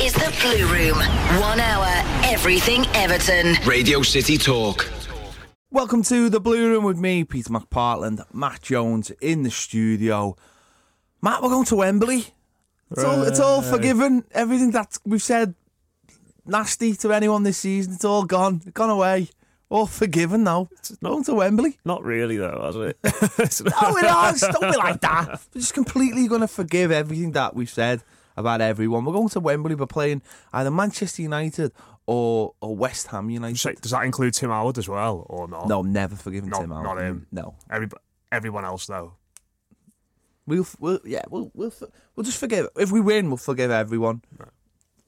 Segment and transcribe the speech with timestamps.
[0.00, 0.96] is the Blue Room.
[1.42, 1.86] One hour,
[2.24, 3.54] everything Everton.
[3.66, 4.90] Radio City Talk.
[5.70, 10.36] Welcome to the Blue Room with me, Peter McPartland, Matt Jones in the studio.
[11.20, 12.24] Matt, we're going to Wembley.
[12.90, 14.24] It's all, it's all forgiven.
[14.32, 15.54] Everything that we've said
[16.46, 19.28] nasty to anyone this season, it's all gone, gone away.
[19.68, 20.70] All forgiven now.
[21.02, 21.78] going to Wembley.
[21.84, 22.96] Not really, though, has it?
[23.82, 24.40] No, it has.
[24.40, 25.42] Don't be like that.
[25.54, 28.02] We're just completely going to forgive everything that we've said
[28.36, 29.04] about everyone.
[29.04, 29.74] We're going to Wembley.
[29.74, 31.72] We're playing either Manchester United
[32.06, 33.58] or or West Ham United.
[33.58, 35.68] So, Does that include Tim Howard as well, or not?
[35.68, 36.84] No, never forgiven Not- Tim Howard.
[36.84, 37.26] not him.
[37.32, 37.88] No, Every,
[38.32, 39.14] everyone else, though.
[40.46, 41.72] we'll, we'll yeah, we'll we'll
[42.16, 42.68] we'll just forgive.
[42.76, 44.22] If we win, we'll forgive everyone.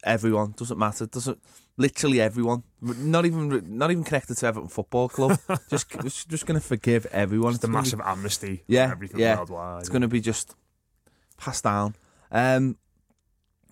[0.04, 1.06] Everyone doesn't matter.
[1.06, 1.40] Doesn't
[1.76, 2.64] literally everyone.
[2.80, 5.38] Not even not even connected to Everton Football Club.
[5.70, 5.88] just
[6.28, 7.50] just going to forgive everyone.
[7.52, 8.64] It's the gonna be- massive amnesty.
[8.66, 9.36] yeah, for everything yeah.
[9.36, 9.80] worldwide.
[9.80, 10.56] It's going to be just
[11.36, 11.94] passed down.
[12.32, 12.76] Um,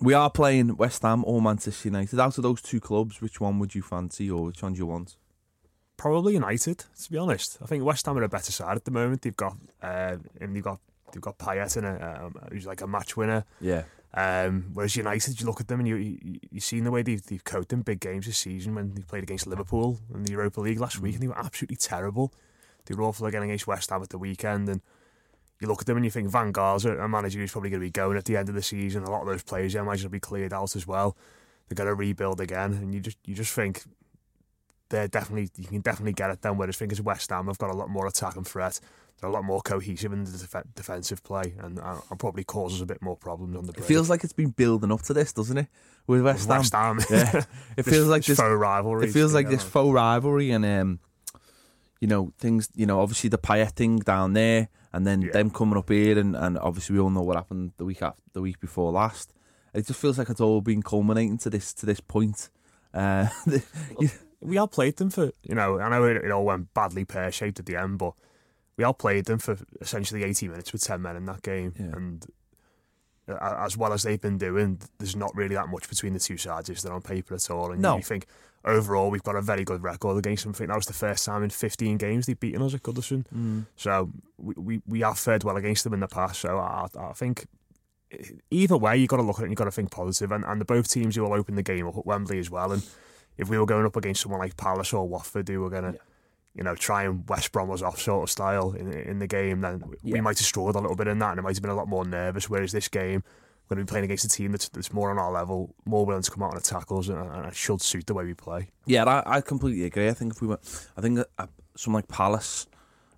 [0.01, 2.19] we are playing West Ham or Manchester United.
[2.19, 4.87] Out of those two clubs, which one would you fancy, or which one do you
[4.87, 5.17] want?
[5.97, 6.79] probably United.
[7.03, 9.21] To be honest, I think West Ham are a better side at the moment.
[9.21, 10.81] They've got, uh, and they've got,
[11.13, 13.45] they've got Payet in it, um, who's like a match winner.
[13.61, 13.83] Yeah,
[14.15, 17.23] Um, whereas United, you look at them and you you you've seen the way they've
[17.23, 20.63] they've coped in big games this season when they played against Liverpool in the Europa
[20.63, 22.33] League last week, and they were absolutely terrible.
[22.87, 24.81] They were awful again against West Ham at the weekend, and
[25.61, 27.87] you look at them and you think Van Gaal's a manager who's probably going to
[27.87, 29.05] be going at the end of the season.
[29.05, 31.17] A lot of those players, I imagine, will be cleared out as well.
[31.69, 33.83] They're going to rebuild again, and you just you just think
[34.89, 36.57] they're definitely you can definitely get it done.
[36.57, 38.81] Whereas I think as West Ham have got a lot more attack and threat.
[39.21, 42.87] They're a lot more cohesive in the def- defensive play, and, uh, probably causes a
[42.87, 45.59] bit more problems on the it feels like it's been building up to this, doesn't
[45.59, 45.67] it?
[46.07, 46.59] With West Ham.
[46.59, 47.01] West Ham.
[47.11, 47.45] Yeah,
[47.77, 48.39] it feels like this.
[48.39, 49.09] faux rivalry.
[49.09, 51.01] It feels like this faux rivalry, and um,
[52.01, 52.71] you know things.
[52.75, 55.33] You know, obviously the Payet thing down there, and then Yeah.
[55.33, 58.23] them coming up here, and, and obviously we all know what happened the week after,
[58.33, 59.33] the week before last.
[59.73, 62.49] It just feels like it's all been culminating to this to this point.
[62.93, 63.29] Uh,
[64.43, 65.79] We all played them for you know.
[65.79, 68.15] I know it, it all went badly pear shaped at the end, but
[68.79, 71.93] we all played them for essentially eighty minutes with ten men in that game, Yeah.
[71.95, 72.27] and
[73.29, 76.39] uh, as well as they've been doing, there's not really that much between the two
[76.39, 77.71] sides, is there on paper at all?
[77.71, 77.99] And No.
[77.99, 78.27] you think
[78.65, 80.53] overall we've got a very good record against them.
[80.55, 83.25] I think that was the first time in 15 games they've beaten us at Goodison.
[83.35, 83.67] Mm.
[83.77, 86.41] So we, we, we have fared well against them in the past.
[86.41, 87.47] So I, I think
[88.51, 90.33] either way, you've got to look at it and you've got to think positive.
[90.33, 92.73] And, and the both teams who will open the game up at Wembley as well.
[92.73, 92.83] And
[93.39, 95.99] if we were going up against someone like Palace or Watford who were going to,
[96.55, 99.61] you know, try and West Brom was off sort of style in, in the game,
[99.61, 100.21] then we Yeah.
[100.21, 101.89] might have struggled a little bit in that and it might have been a lot
[101.89, 102.51] more nervous.
[102.51, 103.23] Whereas this game,
[103.71, 106.23] going to be playing against a team that's, that's more on our level, more willing
[106.23, 108.69] to come out on the tackles, and, and it should suit the way we play.
[108.85, 110.09] Yeah, I, I completely agree.
[110.09, 110.59] I think if we were,
[110.97, 112.67] I think that, uh, someone like Palace,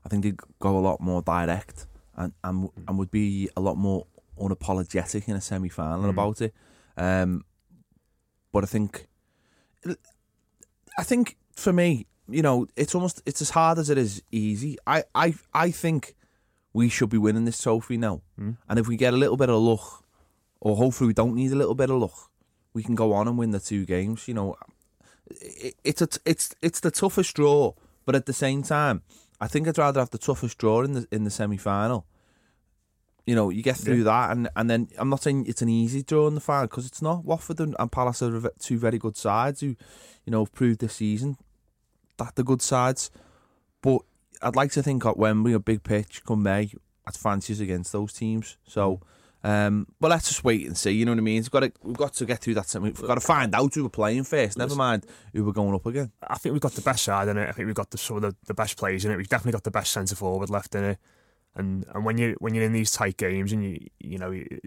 [0.04, 1.86] I think they'd go a lot more direct
[2.16, 4.06] and and, and would be a lot more
[4.38, 6.52] unapologetic in a semi final about it.
[6.96, 7.44] Um,
[8.52, 9.08] but I think,
[10.98, 14.76] I think for me, you know, it's almost it's as hard as it is easy.
[14.86, 16.14] I I I think
[16.74, 18.22] we should be winning this trophy now,
[18.68, 20.01] and if we get a little bit of luck,
[20.62, 22.30] or hopefully we don't need a little bit of luck,
[22.72, 24.28] we can go on and win the two games.
[24.28, 24.56] You know,
[25.28, 27.72] it, it's a it's it's the toughest draw,
[28.06, 29.02] but at the same time,
[29.40, 32.06] I think I'd rather have the toughest draw in the in the semi final.
[33.26, 36.02] You know, you get through that, and, and then I'm not saying it's an easy
[36.02, 37.24] draw in the final because it's not.
[37.24, 39.76] Watford and, and Palace are two very good sides who,
[40.24, 41.36] you know, have proved this season
[42.18, 43.10] that they're good sides.
[43.80, 44.02] But
[44.40, 46.72] I'd like to think at Wembley, a big pitch, come May,
[47.06, 48.56] I'd fancy us against those teams.
[48.66, 49.02] So, mm.
[49.44, 50.92] Um, but let's just wait and see.
[50.92, 51.42] You know what I mean?
[51.42, 52.74] We've got to we've got to get through that.
[52.80, 54.56] We've got to find out who we're playing first.
[54.58, 56.12] Never mind who we're going up again.
[56.26, 57.48] I think we've got the best side in it.
[57.48, 59.16] I think we've got the some of the, the best players in it.
[59.16, 60.98] We've definitely got the best centre forward left in it.
[61.54, 64.60] And and when you when you're in these tight games and you you know you-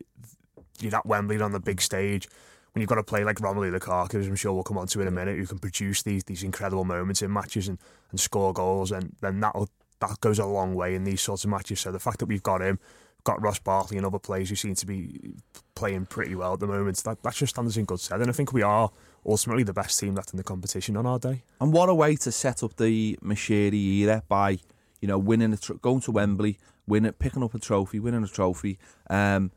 [0.81, 2.27] you're at Wembley on the big stage,
[2.73, 4.99] when you've got to play like Romelu Lukaku, as I'm sure we'll come on to
[5.01, 7.79] in a minute, who can produce these these incredible moments in matches and,
[8.11, 9.55] and score goals, and then that
[10.01, 11.79] that goes a long way in these sorts of matches.
[11.79, 12.77] So the fact that we've got him,
[13.25, 15.33] got Ross Barkley and other players who seem to be
[15.73, 18.22] playing pretty well at the moment, that that just stands us in good stead.
[18.22, 18.89] And I think we are
[19.25, 21.43] ultimately the best team left in the competition on our day.
[21.59, 24.59] And what a way to set up the Moshiri era by,
[25.01, 28.27] you know, winning a tr- going to Wembley, winning, picking up a trophy, winning a
[28.27, 28.77] trophy.
[29.09, 29.51] Um,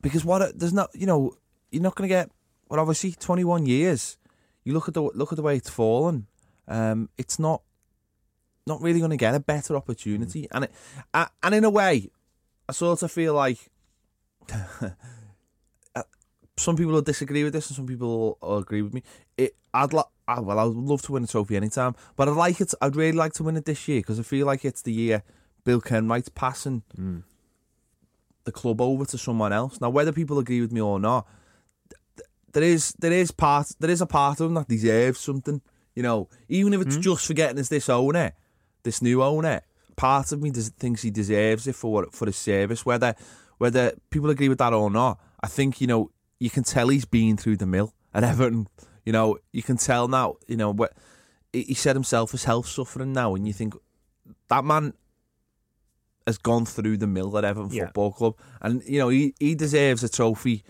[0.00, 1.34] because what a, there's not, you know,
[1.70, 2.30] you're not going to get.
[2.68, 4.18] Well, obviously, 21 years.
[4.64, 6.26] You look at the look at the way it's fallen.
[6.68, 7.62] Um, it's not
[8.66, 10.72] not really going to get a better opportunity, and it,
[11.12, 12.10] uh, and in a way,
[12.72, 13.58] I sort of feel like
[14.50, 16.02] uh,
[16.56, 19.02] some people will disagree with this, and some people will agree with me.
[19.36, 22.62] It, I'd like, well, I would love to win a trophy anytime, but I'd like
[22.62, 22.72] it.
[22.80, 25.22] I'd really like to win it this year because I feel like it's the year
[25.64, 26.82] Bill Kenwright's passing
[28.44, 29.78] the club over to someone else.
[29.78, 31.28] Now, whether people agree with me or not,
[32.16, 35.60] th- there is there is part there is a part of them that deserves something.
[35.94, 38.32] You know, even if it's just for getting us this owner,
[38.82, 39.60] this new owner,
[40.02, 42.84] part of me does, thinks he deserves it for what for his service.
[42.84, 43.14] Whether
[43.58, 46.10] whether people agree with that or not, I think you know
[46.40, 48.66] you can tell he's been through the mill at Everton.
[49.06, 50.36] You know, you can tell now.
[50.48, 50.92] You know what
[51.52, 53.74] he said himself his health suffering now, and you think
[54.48, 54.92] that man
[56.26, 57.86] has gone through the mill at Everton Yeah.
[57.86, 60.64] Football Club, and you know he, he deserves a trophy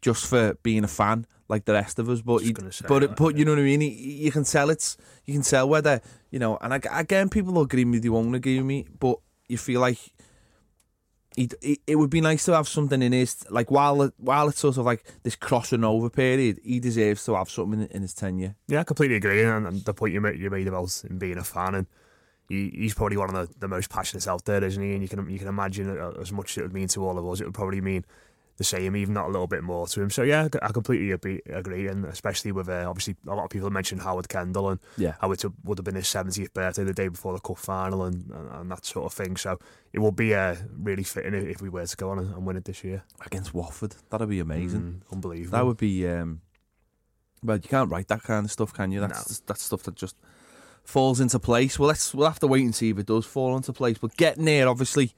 [0.00, 2.22] just for being a fan like the rest of us.
[2.22, 3.80] But he, but that, but you know what I mean.
[3.80, 6.00] He, you can tell it's you can tell whether
[6.30, 6.56] you know.
[6.60, 9.18] And ag- again, people will agree with you, won't agree with me, but
[9.48, 9.98] you feel like.
[11.36, 14.58] He, he, it would be nice to have something in his like while while it's
[14.58, 16.58] sort of like this crossing over period.
[16.64, 18.56] He deserves to have something in, in his tenure.
[18.66, 19.44] Yeah, I completely agree.
[19.44, 21.86] And, and the point you made, you made about him being a fan, and
[22.48, 24.92] he, he's probably one of the, the most passionate out there, isn't he?
[24.92, 27.16] And you can you can imagine uh, as much as it would mean to all
[27.16, 28.04] of us, it would probably mean
[28.60, 30.10] the same, even not a little bit more to him.
[30.10, 34.02] So yeah, I completely agree, and especially with uh, obviously a lot of people mentioned
[34.02, 35.14] Howard Kendall and Yeah.
[35.18, 38.30] how it would have been his 70th birthday the day before the cup final and,
[38.30, 39.38] and, and that sort of thing.
[39.38, 39.58] So
[39.94, 42.56] it will be uh, really fitting if we were to go on and, and win
[42.58, 43.02] it this year.
[43.24, 44.80] Against Watford, that'd be amazing.
[45.08, 45.56] Mm, unbelievable.
[45.56, 46.06] That would be.
[46.06, 46.42] Um,
[47.42, 49.00] well, you can't write that kind of stuff, can you?
[49.00, 49.44] That's No.
[49.46, 50.16] that's stuff that just
[50.84, 51.78] falls into place.
[51.78, 53.96] Well, let's we'll have to wait and see if it does fall into place.
[53.96, 55.14] But getting there, obviously,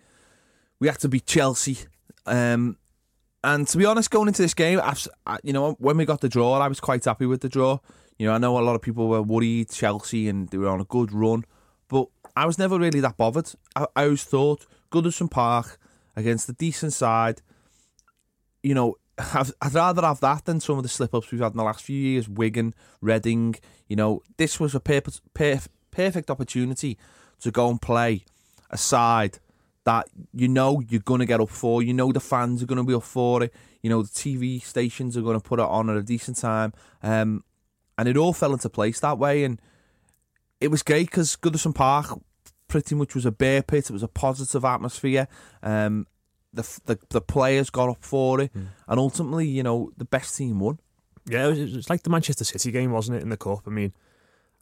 [0.78, 1.78] we had to beat Chelsea.
[2.24, 2.76] Um,
[3.44, 5.06] and to be honest, going into this game, I've,
[5.42, 7.78] you know, when we got the draw, I was quite happy with the draw.
[8.18, 10.80] You know, I know a lot of people were worried Chelsea and they were on
[10.80, 11.44] a good run,
[11.88, 12.06] but
[12.36, 13.50] I was never really that bothered.
[13.74, 15.78] I, I always thought Goodison Park
[16.14, 17.42] against a decent side.
[18.62, 21.52] You know, I've, I'd rather have that than some of the slip ups we've had
[21.52, 22.28] in the last few years.
[22.28, 23.56] Wigan, Reading.
[23.88, 26.96] You know, this was a perf- perf- perfect opportunity
[27.40, 28.24] to go and play
[28.70, 29.38] a side
[29.84, 31.82] that you know you're going to get up for.
[31.82, 33.52] You know the fans are going to be up for it.
[33.82, 36.72] You know the TV stations are going to put it on at a decent time.
[37.02, 37.44] Um,
[37.98, 39.44] and it all fell into place that way.
[39.44, 39.60] And
[40.60, 42.18] it was great because Goodison Park
[42.68, 43.90] pretty much was a bear pit.
[43.90, 45.28] It was a positive atmosphere.
[45.62, 46.06] Um,
[46.52, 50.60] the, the the players got up for it, and ultimately, you know, the best team
[50.60, 50.78] won.
[51.26, 53.60] Yeah, it was, it's like the Manchester City game, wasn't it, in the cup?
[53.66, 53.92] I mean,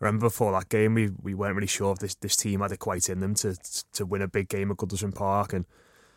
[0.01, 2.73] I remember before that game, we, we weren't really sure if this, this team had
[2.73, 3.55] it quite in them to
[3.93, 5.67] to win a big game at Goodison Park, and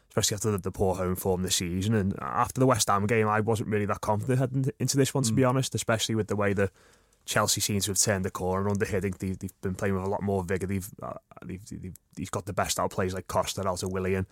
[0.09, 1.93] especially after the, the poor home form this season.
[1.93, 5.23] And after the West Ham game, I wasn't really that confident heading into this one,
[5.23, 6.71] to be honest, especially with the way that
[7.25, 9.17] Chelsea seems to have turned the corner under Hiddink.
[9.17, 10.67] They've, they've been playing with a lot more vigour.
[10.67, 11.13] They've, uh,
[11.45, 14.27] they've, they've, he's got the best out of players like Costa, out of Willian.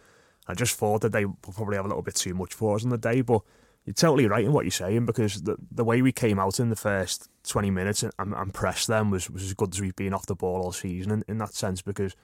[0.47, 2.83] I just thought that they would probably have a little bit too much for us
[2.83, 3.41] on the day, but
[3.85, 6.69] you're totally right in what you're saying because the the way we came out in
[6.69, 10.13] the first 20 minutes and, and pressed them was, was as good as we've been
[10.13, 12.15] off the ball all season in, in that sense because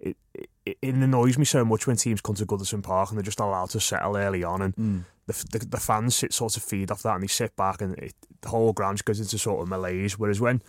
[0.00, 3.22] it, it it annoys me so much when teams come to Goodison Park and they're
[3.22, 4.98] just allowed to settle early on and hmm.
[5.26, 7.96] the, the the fans sit sort of feed off that and they sit back and
[7.98, 10.18] it, the whole ground goes into sort of malaise.
[10.18, 10.62] Whereas when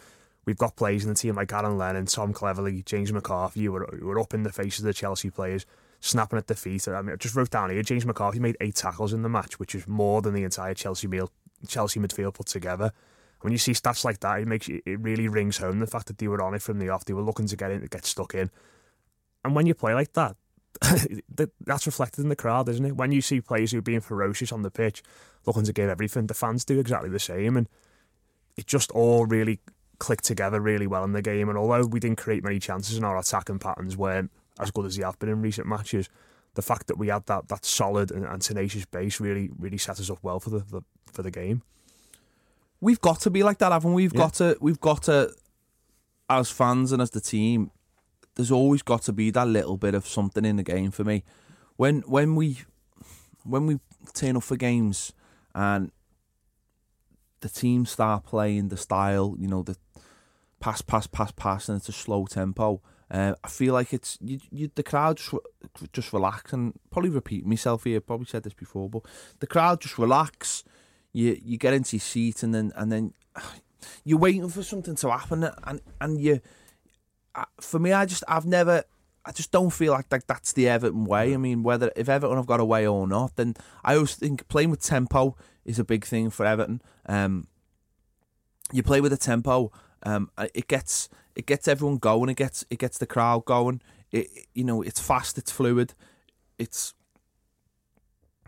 [0.45, 3.85] we've got players in the team like Aaron Lennon, Tom Cleverley, James McCarthy, who were,
[3.99, 5.65] who were up in the faces of the Chelsea players,
[6.03, 6.85] snapping at the feet.
[6.87, 9.57] I mean, I just wrote down here, James McCarthy made eight tackles in the match,
[9.57, 11.31] which is more than the entire Chelsea meal,
[11.65, 12.91] Chelsea midfield put together.
[13.39, 16.17] When you see stats like that, it makes it really rings home the fact that
[16.17, 17.05] they were on it from the off.
[17.05, 18.51] They were looking to get in, to get stuck in.
[19.45, 20.35] And when you play like that,
[20.81, 22.97] that- that's reflected in the crowd, isn't it?
[22.97, 25.03] When you see players who are being ferocious on the pitch,
[25.45, 27.69] looking to give everything, the fans do exactly the same, and
[28.57, 29.59] it just all really
[29.99, 31.47] clicked together really well in the game.
[31.47, 34.95] And although we didn't create many chances and our attacking patterns weren't as good as
[34.95, 36.09] he have been in recent matches,
[36.55, 39.99] the fact that we had that that solid and, and tenacious base really really set
[39.99, 40.81] us up well for the, the
[41.11, 41.61] for the game.
[42.81, 44.03] We've got to be like that, haven't we?
[44.03, 44.19] We've Yeah.
[44.19, 44.57] got to.
[44.59, 45.33] We've got to,
[46.29, 47.71] as fans and as the team.
[48.35, 51.23] There's always got to be that little bit of something in the game for me.
[51.77, 52.59] When when we
[53.43, 53.79] when we
[54.13, 55.13] turn up for games
[55.55, 55.91] and
[57.41, 59.75] the team start playing the style, you know, the
[60.59, 62.81] pass, pass, pass, pass, and it's a slow tempo.
[63.13, 65.35] Uh, I feel like it's you, you, the crowd just,
[65.93, 68.01] just relax and probably repeat myself here.
[68.01, 69.03] Probably said this before, but
[69.39, 70.63] the crowd just relax.
[71.11, 73.13] You you get into your seat and then and then
[74.03, 76.41] you're waiting for something to happen and and you.
[77.61, 78.83] For me, I just I've never.
[79.25, 81.33] I just don't feel like, like that's the Everton way.
[81.33, 84.47] I mean, whether if Everton have got a way or not, then I always think
[84.49, 86.81] playing with tempo is a big thing for Everton.
[87.05, 87.47] Um,
[88.73, 89.71] you play with a tempo,
[90.03, 92.29] um, it gets it gets everyone going.
[92.29, 93.81] It gets it gets the crowd going.
[94.11, 95.93] It you know it's fast, it's fluid,
[96.57, 96.93] it's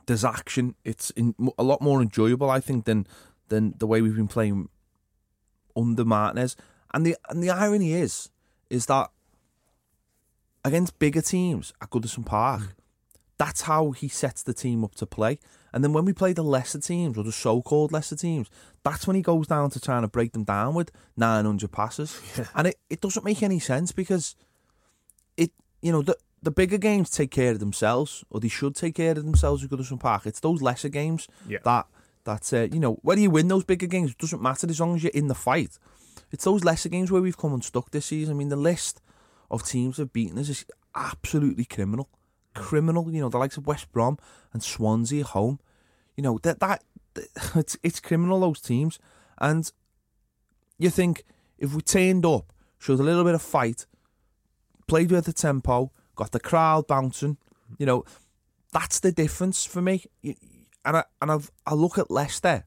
[0.05, 0.75] there's action.
[0.83, 3.07] It's in, a lot more enjoyable, I think, than
[3.49, 4.69] than the way we've been playing
[5.75, 6.55] under Martinez.
[6.93, 8.29] And the and the irony is
[8.69, 9.09] is that
[10.63, 12.75] against bigger teams at Goodison Park,
[13.37, 15.39] that's how he sets the team up to play.
[15.73, 18.49] And then when we play the lesser teams or the so-called lesser teams,
[18.83, 22.21] that's when he goes down to trying to break them down with 900 passes.
[22.37, 22.45] Yeah.
[22.55, 24.35] And it, it doesn't make any sense because
[25.37, 25.51] it
[25.81, 29.11] you know the the bigger games take care of themselves, or they should take care
[29.11, 30.25] of themselves at Goodison Park.
[30.27, 31.59] It's those lesser games Yeah.
[31.65, 31.87] that
[32.23, 34.95] that uh, you know whether you win those bigger games it doesn't matter as long
[34.95, 35.77] as you're in the fight.
[36.31, 38.35] It's those lesser games where we've come unstuck this season.
[38.35, 39.01] I mean, the list
[39.51, 40.65] of teams have beaten us is
[40.95, 42.09] absolutely criminal,
[42.55, 43.11] criminal.
[43.11, 44.17] You know, the likes of West Brom
[44.53, 45.59] and Swansea at home.
[46.15, 46.83] You know that that
[47.55, 48.99] it's it's criminal those teams,
[49.37, 49.71] and
[50.77, 51.23] you think
[51.57, 53.85] if we turned up, showed a little bit of fight,
[54.87, 57.37] played with the tempo, got the crowd bouncing,
[57.77, 58.03] you know,
[58.71, 60.05] that's the difference for me.
[60.23, 62.65] And I and I've, I look at Leicester,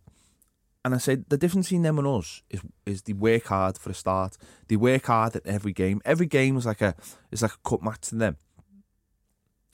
[0.85, 3.91] and I say the difference between them and us is is they work hard for
[3.91, 4.37] a start.
[4.69, 6.01] They work hard at every game.
[6.05, 6.95] Every game is like a
[7.31, 8.37] is like a cup match to them.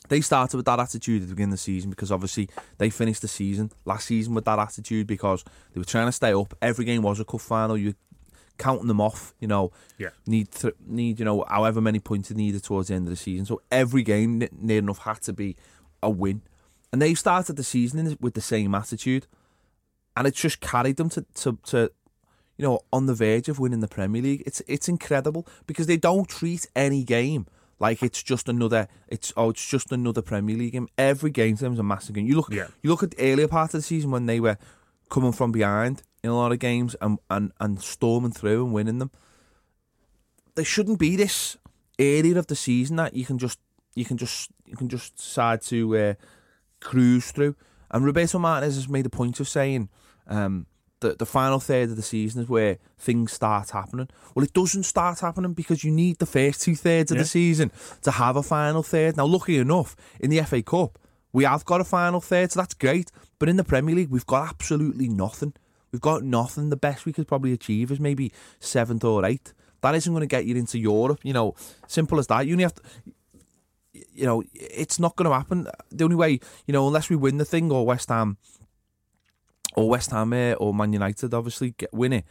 [0.08, 3.22] They started with that attitude at the beginning of the season because obviously they finished
[3.22, 6.54] the season last season with that attitude because they were trying to stay up.
[6.60, 7.76] Every game was a cup final.
[7.76, 7.94] You
[8.58, 9.72] counting them off, you know.
[9.98, 10.10] Yeah.
[10.26, 13.16] Need th- need you know however many points they needed towards the end of the
[13.16, 13.46] season.
[13.46, 15.56] So every game n- near enough had to be
[16.02, 16.42] a win,
[16.92, 19.26] and they started the season in- with the same attitude,
[20.16, 21.90] and it just carried them to to to
[22.58, 24.42] you know on the verge of winning the Premier League.
[24.46, 27.46] It's it's incredible because they don't treat any game
[27.80, 28.88] like it's just another.
[29.08, 30.88] It's oh, it's just another Premier League game.
[30.96, 32.26] Every game to them is a massive game.
[32.26, 32.68] You look Yeah.
[32.82, 34.58] you look at the earlier part of the season when they were
[35.10, 38.98] coming from behind in a lot of games and, and, and storming through and winning
[38.98, 39.10] them.
[40.54, 41.56] There shouldn't be this
[41.98, 43.58] area of the season that you can just
[43.94, 46.14] you can just you can just decide to uh,
[46.80, 47.56] cruise through.
[47.90, 49.88] And Roberto Martinez has made a point of saying
[50.26, 50.66] um,
[51.04, 54.08] that the final third of the season is where things start happening.
[54.34, 57.22] Well, it doesn't start happening because you need the first two thirds of Yeah.
[57.22, 57.70] the season
[58.02, 59.16] to have a final third.
[59.16, 60.98] Now, lucky enough, in the FA Cup,
[61.32, 63.10] we have got a final third, so that's great.
[63.38, 65.52] But in the Premier League, we've got absolutely nothing.
[65.92, 66.70] We've got nothing.
[66.70, 69.52] The best we could probably achieve is maybe seventh or eighth.
[69.82, 71.20] That isn't going to get you into Europe.
[71.22, 71.54] You know,
[71.86, 72.46] simple as that.
[72.46, 72.82] You only have to,
[74.12, 75.68] you know, it's not going to happen.
[75.90, 78.38] The only way, you know, unless we win the thing or West Ham
[79.74, 82.24] or West Ham eh, or Man United obviously get win it.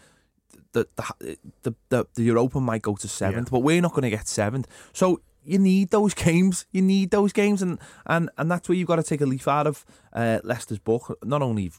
[0.73, 4.09] The the the the, the Europa might go to seventh, but we're not going to
[4.09, 4.67] get seventh.
[4.93, 6.65] So you need those games.
[6.71, 9.47] You need those games, and and and that's where you've got to take a leaf
[9.47, 11.17] out of uh, Leicester's book.
[11.23, 11.71] Not only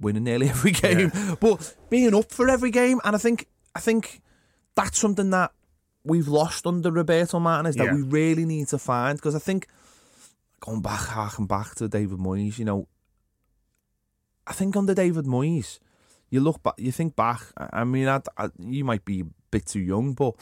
[0.00, 2.98] winning nearly every game, but being up for every game.
[3.04, 4.20] And I think I think
[4.74, 5.52] that's something that
[6.02, 7.94] we've lost under Roberto Martinez that Yeah.
[7.94, 9.66] we really need to find because I think
[10.60, 12.88] going back, harking back to David Moyes, you know,
[14.50, 15.78] I think under David Moyes,
[16.28, 17.40] you look back, you think back.
[17.56, 20.34] I I mean, I, I, you might be a bit too young, but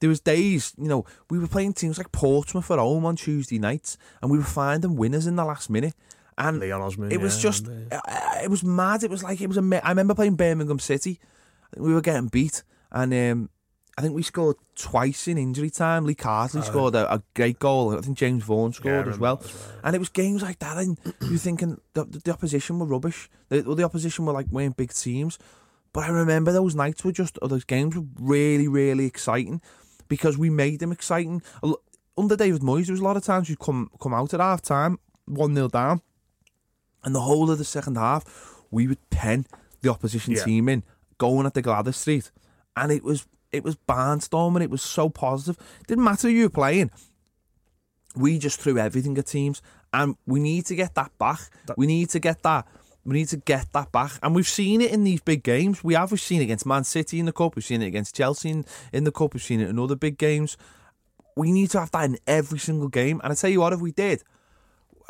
[0.00, 3.58] there was days, you know, we were playing teams like Portsmouth at home on Tuesday
[3.58, 5.94] nights, and we were finding winners in the last minute.
[6.36, 7.12] And Leon Osman.
[7.12, 9.02] it was yeah, just, uh, uh, it was mad.
[9.04, 9.62] It was like it was a.
[9.62, 11.18] ma- I remember playing Birmingham City.
[11.76, 13.50] We were getting beat, and um,
[14.00, 16.06] I think we scored twice in injury time.
[16.06, 17.94] Lee Carsley scored a, a great goal.
[17.94, 19.42] I think James Vaughan Oh, yeah, scored as well.
[19.84, 23.28] And it was games like that, and you're thinking the, the, opposition were rubbish.
[23.50, 25.38] The, well, the opposition were like weren't big teams,
[25.92, 29.60] but I remember those nights were just, or those games were really, really exciting
[30.08, 31.42] because we made them exciting.
[32.16, 34.62] Under David Moyes, there was a lot of times you'd come come out at half
[34.62, 36.00] time, one 0 down,
[37.04, 38.24] and the whole of the second half,
[38.70, 39.44] we would pen
[39.82, 40.44] the opposition Yeah.
[40.44, 40.84] team in,
[41.18, 42.30] going at the Gwladys Street,
[42.74, 44.62] and it was it was barnstorming.
[44.62, 45.56] It was so positive.
[45.86, 46.90] Didn't matter who you were playing.
[48.16, 51.40] We just threw everything at teams, and we need to get that back.
[51.66, 52.66] That- we need to get that.
[53.04, 55.82] We need to get that back, and we've seen it in these big games.
[55.82, 56.10] We have.
[56.10, 57.56] We've seen it against Man City in the cup.
[57.56, 59.32] We've seen it against Chelsea in, in the cup.
[59.32, 60.58] We've seen it in other big games.
[61.34, 63.20] We need to have that in every single game.
[63.24, 64.22] And I tell you what, if we did,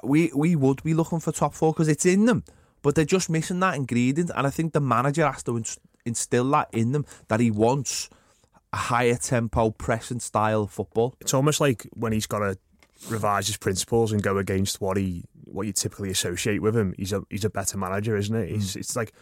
[0.04, 2.44] we we would be looking for top four because it's in them,
[2.82, 4.30] but they're just missing that ingredient.
[4.36, 8.08] And I think the manager has to ins- instill that in them that he wants
[8.72, 11.14] a higher tempo, pressing style of football.
[11.20, 12.56] it's almost like when he's got to
[13.08, 16.94] revise his principles and go against what he what you typically associate with him.
[16.96, 18.50] He's a he's a better manager, isn't it?
[18.50, 18.76] He's, mm.
[18.76, 19.12] it's like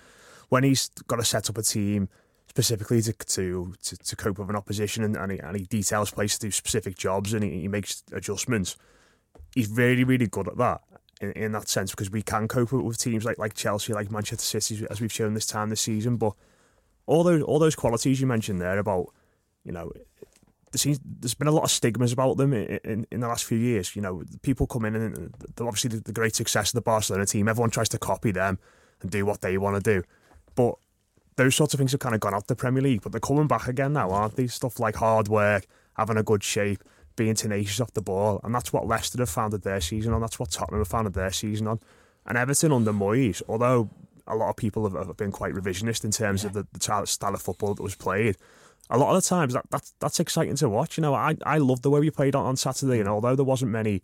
[0.48, 2.08] when he's got to set up a team
[2.48, 6.10] specifically to to to, to cope with an opposition and, and, he, and he details
[6.10, 8.76] players to do specific jobs and he, he makes adjustments.
[9.54, 10.82] He's really really good at that.
[11.20, 14.10] In, in that sense, because we can cope with, with teams like like Chelsea, like
[14.10, 16.16] Manchester City, as we've shown this time this season.
[16.16, 16.34] But
[17.06, 19.12] all those all those qualities you mentioned there about,
[19.64, 19.92] you know,
[20.72, 23.44] there seems, there's been a lot of stigmas about them in, in, in the last
[23.44, 23.96] few years.
[23.96, 27.26] You know, people come in and they're obviously the, the great success of the Barcelona
[27.26, 27.48] team.
[27.48, 28.58] Everyone tries to copy them
[29.00, 30.06] and do what they want to do.
[30.54, 30.74] But
[31.36, 33.46] those sorts of things have kind of gone out the Premier League, but they're coming
[33.46, 34.48] back again now, aren't they?
[34.48, 36.82] Stuff like hard work, having a good shape,
[37.16, 40.20] being tenacious off the ball, and that's what Leicester have founded their season on.
[40.20, 41.80] That's what Tottenham have founded their season on,
[42.26, 43.88] and Everton under Moyes, although
[44.26, 46.48] a lot of people have, have been quite revisionist in terms yeah.
[46.48, 48.36] of the, the style of football that was played.
[48.90, 50.96] A lot of the times that, that that's exciting to watch.
[50.96, 53.44] You know, I I love the way we played on, on Saturday, and although there
[53.44, 54.02] wasn't many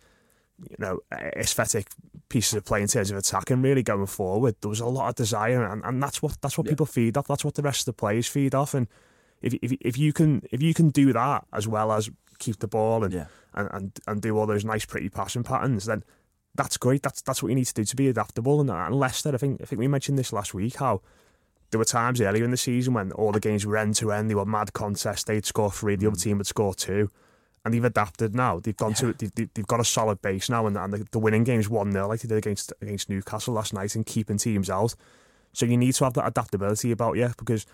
[0.58, 1.88] you know, aesthetic
[2.28, 4.56] pieces of play in terms of attacking, really going forward.
[4.60, 6.72] There was a lot of desire, and, and that's what that's what yeah.
[6.72, 7.26] people feed off.
[7.26, 8.74] That's what the rest of the players feed off.
[8.74, 8.88] And
[9.42, 12.68] if, if if you can if you can do that as well as keep the
[12.68, 13.26] ball and yeah.
[13.54, 16.04] and, and and do all those nice, pretty passing patterns, then
[16.54, 17.02] that's great.
[17.02, 18.60] That's that's what you need to do to be adaptable.
[18.60, 21.02] And, and Leicester, I think I think we mentioned this last week how
[21.74, 24.30] there were times earlier in the season when all the games were end to end.
[24.30, 25.24] They were mad contests.
[25.24, 26.22] They'd score three, the other mm.
[26.22, 27.10] team would score two
[27.64, 28.60] and they've adapted now.
[28.60, 29.12] They've gone yeah.
[29.12, 31.90] to they've, they've got a solid base now, and, and the, the winning game's one
[31.90, 34.94] 0 like they did against against Newcastle last night, and keeping teams out.
[35.52, 37.66] So you need to have that adaptability about you because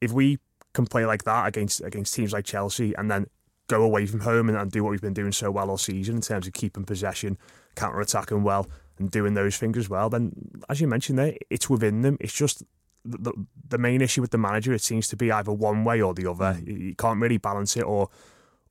[0.00, 0.38] if we
[0.74, 3.26] can play like that against against teams like Chelsea and then
[3.68, 6.16] go away from home and, and do what we've been doing so well all season
[6.16, 7.38] in terms of keeping possession,
[7.74, 8.68] counter attacking well,
[8.98, 10.32] and doing those things as well, then
[10.68, 12.16] as you mentioned there, it's within them.
[12.20, 12.64] It's just
[13.04, 13.32] the,
[13.68, 14.72] the main issue with the manager.
[14.72, 16.54] It seems to be either one way or the other.
[16.54, 16.80] Mm.
[16.80, 18.08] You can't really balance it or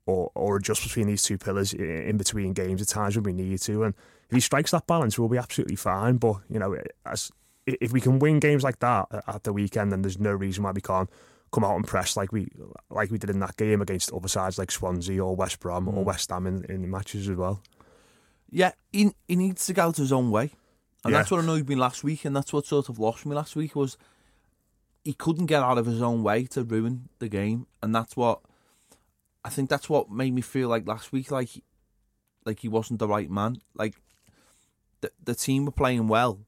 [0.08, 3.60] or, or adjust between these two pillars in between games at times when we need
[3.62, 3.84] to.
[3.84, 3.94] And
[4.30, 6.18] if he strikes that balance, we'll be absolutely fine.
[6.18, 7.32] But you know, as
[7.66, 10.72] if we can win games like that at the weekend, then there's no reason why
[10.72, 11.10] we can't
[11.52, 12.48] come out and press like we
[12.90, 15.96] like we did in that game against other sides like Swansea or West Brom mm.
[15.96, 17.62] or West Ham in, in matches as well.
[18.50, 20.52] Yeah, he, he needs to go out his own way.
[21.04, 21.20] And yeah.
[21.20, 23.76] that's what annoyed me last week, and that's what sort of lost me last week
[23.76, 23.98] was
[25.04, 28.42] he couldn't get out of his own way to ruin the game, and that's what
[29.44, 31.50] I think that's what made me feel like last week, like
[32.46, 33.58] like he wasn't the right man.
[33.76, 33.96] Like
[35.02, 36.40] the the team were playing well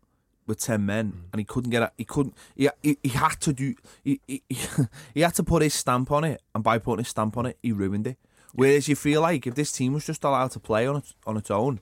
[0.45, 1.21] with ten men, mm.
[1.31, 1.93] and he couldn't get.
[1.97, 2.35] He couldn't.
[2.55, 3.75] He, he, he had to do.
[4.03, 4.43] He, he
[5.13, 7.57] he had to put his stamp on it, and by putting his stamp on it,
[7.61, 8.17] he ruined it.
[8.53, 11.37] Whereas you feel like if this team was just allowed to play on its on
[11.37, 11.79] its own,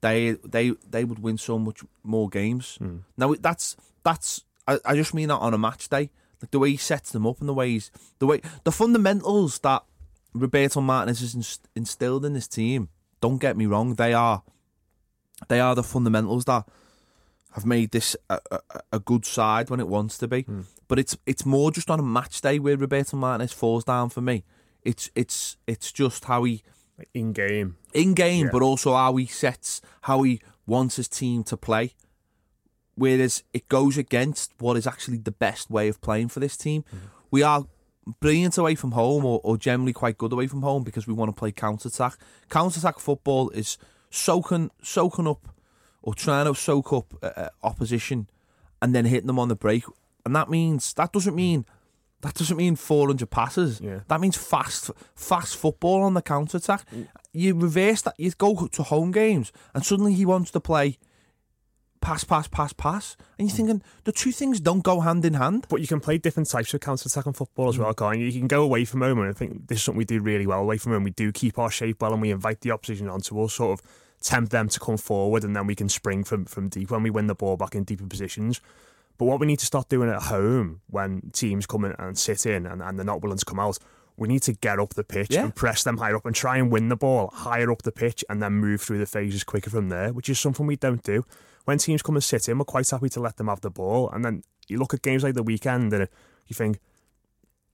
[0.00, 2.78] they they they would win so much more games.
[2.80, 3.00] Mm.
[3.16, 6.10] Now that's that's I, I just mean that on a match day,
[6.40, 9.58] like the way he sets them up and the way he's the way the fundamentals
[9.60, 9.82] that
[10.34, 12.90] Roberto Martinez has instilled in this team.
[13.20, 14.42] Don't get me wrong; they are
[15.48, 16.68] they are the fundamentals that
[17.52, 18.60] have made this a, a,
[18.92, 20.44] a good side when it wants to be.
[20.44, 20.64] Mm.
[20.86, 24.20] But it's it's more just on a match day where Roberto Martinez falls down for
[24.20, 24.44] me.
[24.82, 26.62] It's it's it's just how he
[27.14, 28.52] in game, in game, yeah.
[28.52, 31.94] but also how he sets how he wants his team to play.
[32.98, 36.82] Whereas it goes against what is actually the best way of playing for this team.
[36.82, 36.98] Mm.
[37.30, 37.64] We are
[38.20, 41.28] brilliant away from home or, or generally quite good away from home because we want
[41.28, 42.14] to play counter attack.
[42.48, 43.78] Counter attack football is
[44.10, 45.48] soaking soaking up
[46.02, 48.28] or trying to soak up uh, uh, opposition
[48.82, 49.84] and then hitting them on the break.
[50.24, 51.66] And that means that doesn't mean
[52.22, 53.80] that doesn't mean 400 passes.
[53.80, 54.00] Yeah.
[54.08, 56.84] That means fast fast football on the counter attack.
[56.90, 57.06] Mm.
[57.32, 58.14] You reverse that.
[58.18, 60.98] You go to home games and suddenly he wants to play
[62.00, 63.16] pass, pass, pass, pass.
[63.38, 65.66] And you're thinking the two things don't go hand in hand.
[65.68, 67.80] But you can play different types of counter attack in football as mm.
[67.80, 68.32] well, can't you?
[68.32, 70.60] Can go away from home, and I think this is something we do really well
[70.60, 71.04] away from home.
[71.04, 73.86] We do keep our shape well, and we invite the opposition onto us, sort of
[74.20, 77.10] tempt them to come forward, and then we can spring from, from deep when we
[77.10, 78.60] win the ball back in deeper positions.
[79.16, 82.46] But what we need to start doing at home when teams come in and sit
[82.46, 83.78] in and, and they're not willing to come out,
[84.18, 85.44] we need to get up the pitch yeah.
[85.44, 88.24] and press them higher up and try and win the ball higher up the pitch
[88.28, 91.24] and then move through the phases quicker from there, which is something we don't do
[91.68, 94.08] when teams come and sit in, we're quite happy to let them have the ball.
[94.08, 96.08] And then you look at games like the weekend and
[96.46, 96.78] you think,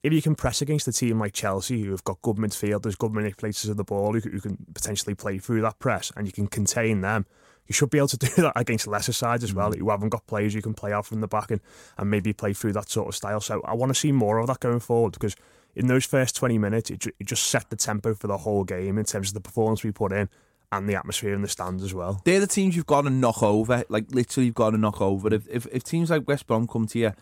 [0.02, 3.12] if you can press against a team like Chelsea, who have got good midfielders, good
[3.12, 6.48] manipulators of the ball, who, who can potentially play through that press, and you can
[6.48, 7.24] contain them,
[7.68, 9.78] you should be able to do that against lesser sides as well, mm.
[9.78, 11.61] who haven't got players you can play out from the back and,
[11.96, 13.40] and maybe play through that sort of style.
[13.40, 15.37] So I want to see more of that going forward because
[15.77, 18.99] in those first 20 minutes, it, it just set the tempo for the whole game
[18.99, 20.29] in terms of the performance we put in
[20.73, 22.21] and the atmosphere in the stands as well.
[22.25, 23.85] They're the teams you've got to knock over.
[23.89, 25.33] Like literally, you've got to knock over.
[25.33, 27.13] If if, if teams like West Brom come to you,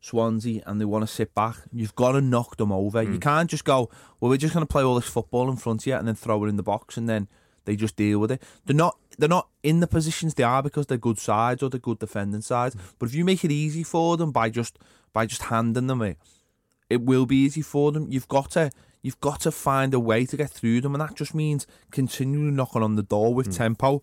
[0.00, 3.04] Swansea, and they want to sit back, you've got to knock them over.
[3.04, 3.14] Mm.
[3.14, 3.90] You can't just go,
[4.20, 6.14] well, we're just going to play all this football in front of you and then
[6.14, 7.28] throw it in the box and then
[7.64, 8.42] they just deal with it.
[8.66, 11.80] They're not they're not in the positions they are because they're good sides or they're
[11.80, 12.74] good defending sides.
[12.74, 12.80] Mm.
[12.98, 14.78] But if you make it easy for them by just
[15.12, 16.18] by just handing them it,
[16.90, 18.06] it will be easy for them.
[18.10, 18.70] You've got to
[19.02, 22.50] You've got to find a way to get through them, and that just means continually
[22.50, 23.56] knocking on the door with mm.
[23.56, 24.02] tempo.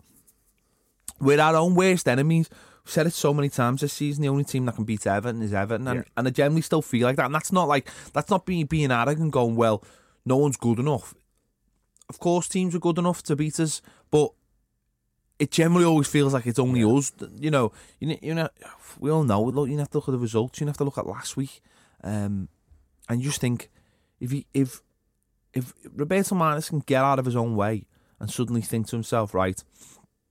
[1.20, 2.48] We're our own worst enemies.
[2.84, 4.22] We've said it so many times this season.
[4.22, 6.04] The only team that can beat Everton is Everton, and, yeah.
[6.16, 7.26] and I generally still feel like that.
[7.26, 9.84] And that's not like that's not being being arrogant, going well.
[10.24, 11.14] No one's good enough.
[12.08, 14.30] Of course, teams are good enough to beat us, but
[15.38, 16.96] it generally always feels like it's only yeah.
[16.96, 17.12] us.
[17.38, 18.48] You know, you, you know,
[18.98, 19.42] we all know.
[19.42, 20.60] Look, you have to look at the results.
[20.60, 21.60] You have to look at last week,
[22.02, 22.48] um,
[23.08, 23.70] and you just think
[24.20, 24.82] if you, if
[25.54, 27.86] if Roberto Martinez can get out of his own way
[28.20, 29.62] and suddenly think to himself, right,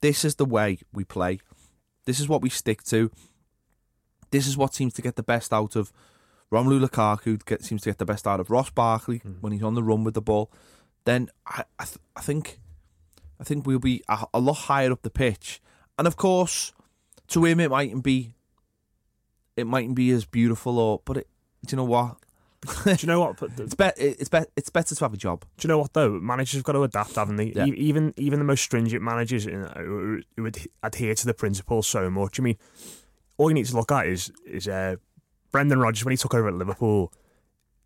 [0.01, 1.39] this is the way we play,
[2.05, 3.09] this is what we stick to,
[4.31, 5.91] this is what seems to get the best out of
[6.51, 9.41] Romelu Lukaku, get, seems to get the best out of Ross Barkley Mm.
[9.41, 10.51] when he's on the run with the ball,
[11.05, 12.59] then I, I, th- I think
[13.39, 15.59] I think we'll be a, a lot higher up the pitch.
[15.97, 16.71] And of course,
[17.29, 18.35] to him it mightn't be
[19.55, 21.27] it mightn't be as beautiful or but it,
[21.65, 22.17] do you know what?
[22.85, 23.41] Do you know what?
[23.59, 25.45] It's be, it's be, it's better to have a job.
[25.57, 26.11] Do you know what though?
[26.19, 27.53] Managers have got to adapt, haven't they?
[27.55, 27.65] Yeah.
[27.65, 31.33] E- Even even the most stringent managers you know, who who would adhere to the
[31.33, 32.39] principles so much.
[32.39, 32.57] I mean,
[33.37, 34.95] all you need to look at is is uh,
[35.51, 37.11] Brendan Rodgers when he took over at Liverpool.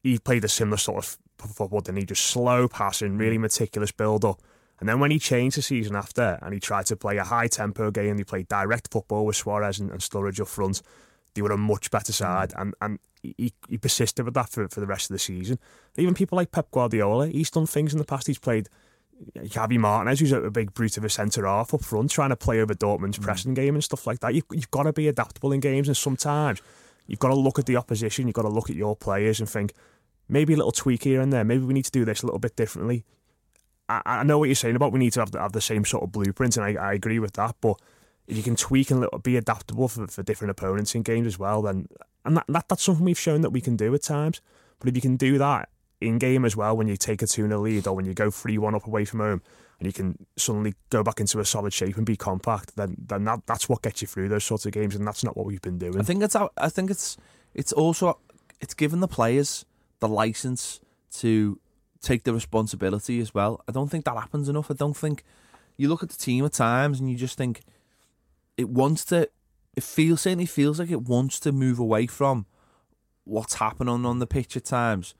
[0.03, 2.05] He played a similar sort of football, didn't he?
[2.05, 4.41] Just slow passing, really meticulous build up.
[4.79, 7.47] And then when he changed the season after and he tried to play a high
[7.47, 10.81] tempo game, he played direct football with Suarez and, and Sturridge up front.
[11.39, 12.17] They were a much better hmm.
[12.17, 15.57] side, and and he, he persisted with that for, for the rest of the season.
[15.97, 18.27] Even people like Pep Guardiola, he's done things in the past.
[18.27, 18.67] He's played
[19.37, 22.59] Javi Martinez, who's a, big brute of a centre half up front, trying to play
[22.59, 23.23] over Dortmund's hmm.
[23.23, 24.35] pressing game and stuff like that.
[24.35, 26.61] You've, you've got to be adaptable in games, and sometimes
[27.07, 29.49] you've got to look at the opposition, you've got to look at your players and
[29.49, 29.71] think
[30.27, 31.45] maybe a little tweak here and there.
[31.45, 33.05] Maybe we need to do this a little bit differently.
[33.87, 35.85] I, I know what you're saying about we need to have the, have the same
[35.85, 37.55] sort of blueprint, and I, I agree with that.
[37.61, 37.79] But
[38.29, 41.63] if you can tweak and be adaptable for, for different opponents in games as well,
[41.63, 41.87] then
[42.23, 44.39] and that, that that's something we've shown that we can do at times.
[44.79, 47.47] But if you can do that in game as well, when you take a 2
[47.47, 49.41] 0 lead or when you go 3 1 up away from home,
[49.79, 53.23] and you can suddenly go back into a solid shape and be compact, then then
[53.23, 55.61] that, that's what gets you through those sorts of games, and that's not what we've
[55.61, 55.99] been doing.
[55.99, 57.17] I think it's I think it's
[57.55, 58.19] it's also
[58.61, 59.65] it's given the players
[59.99, 60.79] the license
[61.11, 61.59] to
[62.01, 63.63] take the responsibility as well.
[63.67, 64.69] I don't think that happens enough.
[64.69, 65.23] I don't think
[65.77, 67.61] you look at the team at times and you just think
[68.59, 69.29] it wants to.
[69.77, 72.45] It feels certainly feels like it wants to move away from
[73.23, 75.15] what's happening on the pitch at times,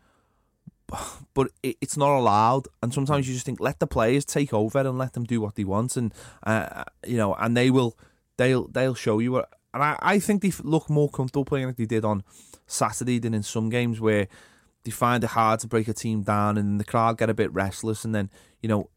[1.34, 2.68] but it, it's not allowed.
[2.84, 5.56] And sometimes you just think let the players take over and let them do what
[5.56, 7.98] they want, and uh, you know, and they will
[8.36, 9.54] they'll they'll show you what.
[9.74, 12.24] And I, I think they look more comfortable playing like they did on
[12.68, 14.28] Saturday than in some games where
[14.84, 17.54] they find it hard to break a team down and the crowd get a bit
[17.54, 18.30] restless and then
[18.62, 18.90] you know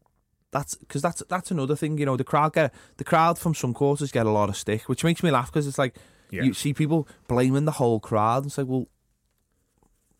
[0.53, 3.73] that's because that's that's another thing you know the crowd get the crowd from some
[3.73, 5.95] quarters get a lot of stick which makes me laugh because it's like
[6.29, 6.43] Yeah.
[6.43, 8.87] you see people blaming the whole crowd and it's like well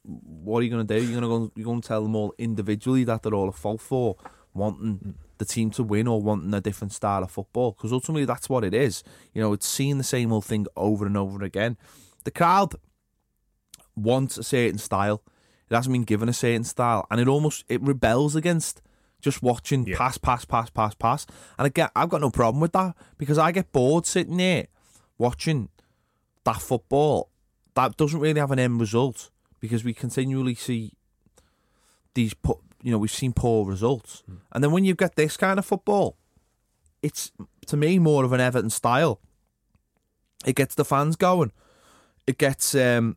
[0.06, 1.02] what are you going to do?
[1.02, 3.54] You're going to go you're going to tell them all individually that they're all a
[3.54, 4.17] fault for
[4.54, 5.13] wanting mm.
[5.38, 8.63] the team to win or wanting a different style of football because ultimately that's what
[8.63, 9.04] it is.
[9.34, 11.78] You know it's seeing the same old thing over and over again.
[12.24, 12.76] The crowd
[13.96, 15.24] wants a certain style.
[15.69, 18.82] It hasn't been given a certain style, and it almost it rebels against
[19.23, 19.97] just watching Yeah.
[19.97, 21.25] pass, pass, pass, pass, pass.
[21.57, 24.67] And again, I've got no problem with that because I get bored sitting there
[25.17, 25.69] watching
[26.43, 27.29] that football
[27.73, 30.91] that doesn't really have an end result because we continually see
[32.13, 32.36] these
[32.83, 36.17] you know we've seen poor results, and then when you get this kind of football,
[37.01, 37.31] it's
[37.67, 39.19] to me more of an Everton style.
[40.45, 41.53] It gets the fans going.
[42.27, 43.15] It gets um,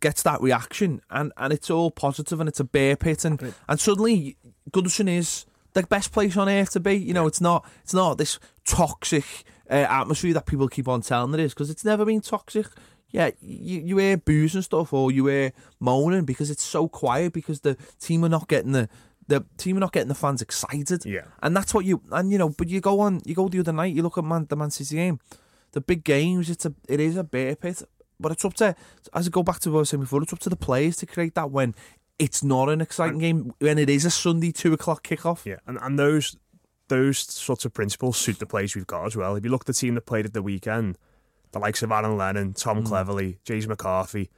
[0.00, 3.80] gets that reaction and, and it's all positive and it's a bear pit and, and
[3.80, 4.36] suddenly
[4.70, 6.94] Goodison is the best place on earth to be.
[6.94, 9.24] You know, it's not it's not this toxic
[9.70, 12.66] uh, atmosphere that people keep on telling it is because it's never been toxic.
[13.10, 17.34] Yeah, you, you hear booze and stuff or you hear moaning because it's so quiet
[17.34, 18.88] because the team are not getting the
[19.28, 21.04] the team are not getting the fans excited.
[21.04, 21.24] Yeah.
[21.42, 23.72] And that's what you and you know, but you go on you go the other
[23.72, 25.20] night, you look at Man the Man City game,
[25.72, 27.82] the big games, it's a it is a bear pit.
[28.18, 28.76] But it's up to
[29.12, 30.96] as I go back to what I was saying before, it's up to the players
[30.96, 31.74] to create that when
[32.18, 35.44] it's not an exciting game, when it is a Sunday two o'clock kickoff.
[35.44, 36.36] Yeah, and, and those
[36.88, 39.34] those sorts of principles suit the players we've got as well.
[39.36, 40.98] If you look at the team that played at the weekend,
[41.52, 44.30] the likes of Aaron Lennon, Tom Cleverley, James McCarthy,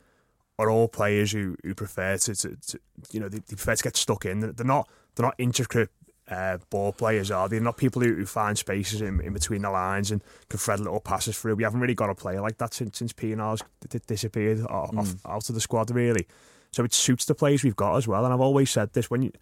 [0.59, 2.81] are all players who, who prefer to, to, to
[3.13, 4.41] you know they, they prefer to get stuck in.
[4.41, 5.91] They're not they're not intricate
[6.29, 7.57] uh, ball players, are they?
[7.57, 10.81] They're not people who, who find spaces in, in between the lines and can thread
[10.81, 11.57] little passes through.
[11.57, 15.15] We haven't really got a player like that since since Pienaar's d- disappeared off, off,
[15.27, 16.27] out of the squad really.
[16.75, 18.25] So it suits the players we've got as well.
[18.25, 19.33] And I've always said this when you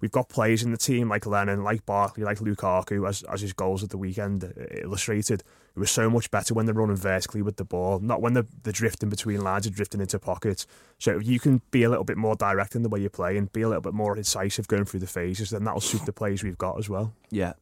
[0.00, 3.52] we've got players in the team like Lennon, like Barkley, like Lukaku, as as his
[3.52, 4.48] goals at the weekend uh,
[4.82, 5.42] illustrated.
[5.74, 8.44] It was so much better when they're running vertically with the ball, not when they're,
[8.62, 10.66] they're drifting between lines and drifting into pockets.
[10.98, 13.38] So if you can be a little bit more direct in the way you play
[13.38, 16.12] and be a little bit more incisive going through the phases, then that'll suit the
[16.12, 17.14] players we've got as well.
[17.30, 17.54] Yeah.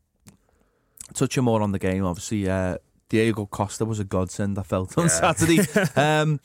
[1.15, 5.05] Touching more on the game, obviously, uh, Diego Costa was a godsend, I felt, on
[5.05, 5.33] Yeah.
[5.33, 5.61] Saturday.
[5.97, 6.41] um,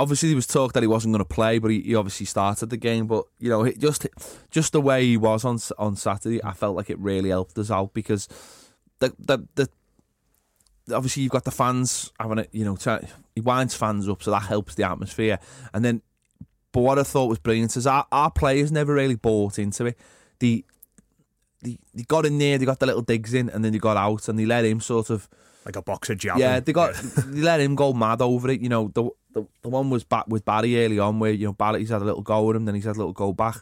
[0.00, 2.70] obviously, there was talk that he wasn't going to play, but he, he obviously started
[2.70, 3.06] the game.
[3.06, 4.06] But, you know, it just
[4.50, 7.70] just the way he was on on Saturday, I felt like it really helped us
[7.70, 8.28] out because
[8.98, 9.68] the the, the
[10.94, 14.30] obviously you've got the fans having it, you know, try, he winds fans up, so
[14.30, 15.38] that helps the atmosphere.
[15.72, 16.02] And then
[16.72, 19.98] But what I thought was brilliant is our, our players never really bought into it.
[20.38, 20.64] The
[21.62, 23.96] they, they got in there, they got the little digs in, and then they got
[23.96, 25.28] out, and they let him sort of
[25.66, 26.40] like a boxer jabbing.
[26.40, 26.94] yeah, they got
[27.26, 28.60] they let him go mad over it.
[28.60, 31.52] You know, the the, the one was back with Barry early on, where you know
[31.52, 33.56] Barry he's had a little go with him, then he's had a little go back.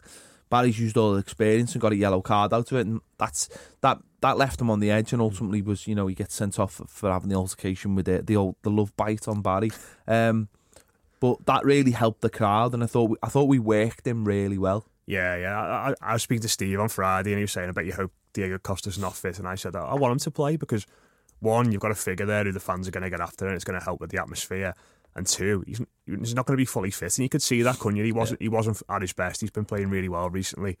[0.49, 3.49] Barry's used all the experience and got a yellow card out of it, and that's
[3.81, 6.59] that that left him on the edge, and ultimately was you know he gets sent
[6.59, 9.71] off for having the altercation with the the old the love bite on Barry.
[10.07, 10.49] Um,
[11.19, 14.25] but that really helped the crowd, and I thought we, I thought we worked him
[14.25, 14.85] really well.
[15.05, 15.59] Yeah, yeah.
[15.59, 17.85] I, I, I was speaking to Steve on Friday, and he was saying, "I bet
[17.85, 20.87] you hope Diego Costa's not fit." And I said, "I want him to play because
[21.39, 23.55] one, you've got a figure there who the fans are going to get after, and
[23.55, 24.73] it's going to help with the atmosphere."
[25.15, 27.79] And two, he's, he's not going to be fully fit, and you could see that,
[27.79, 28.03] couldn't you?
[28.03, 28.41] He wasn't.
[28.41, 28.45] Yeah.
[28.45, 29.41] He wasn't at his best.
[29.41, 30.77] He's been playing really well recently,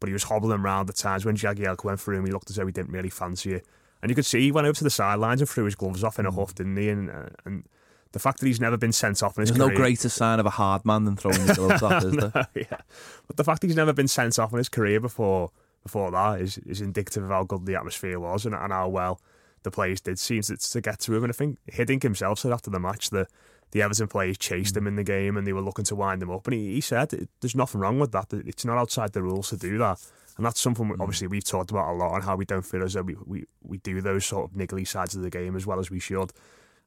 [0.00, 1.24] but he was hobbling around at times.
[1.24, 3.66] When Jagielka went through him, he looked as though he didn't really fancy it.
[4.00, 6.18] And you could see he went over to the sidelines and threw his gloves off
[6.18, 6.34] in a mm.
[6.34, 6.88] huff, didn't he?
[6.88, 7.64] And, uh, and
[8.12, 9.70] the fact that he's never been sent off in his There's career.
[9.70, 12.48] no greater sign of a hard man than throwing his gloves off, is there?
[12.54, 12.80] yeah.
[13.26, 15.50] But the fact that he's never been sent off in his career before
[15.82, 19.20] before that is, is indicative of how good the atmosphere was and, and how well
[19.64, 21.24] the players did seem to, to get to him.
[21.24, 23.28] And I think Hiddink himself said after the match that
[23.72, 26.30] the Everton players chased him in the game and they were looking to wind him
[26.30, 26.46] up.
[26.46, 28.32] And he, he said there's nothing wrong with that.
[28.32, 29.98] It's not outside the rules to do that.
[30.36, 31.00] And that's something mm.
[31.00, 33.44] obviously we've talked about a lot and how we don't feel as though we, we,
[33.62, 36.32] we do those sort of niggly sides of the game as well as we should.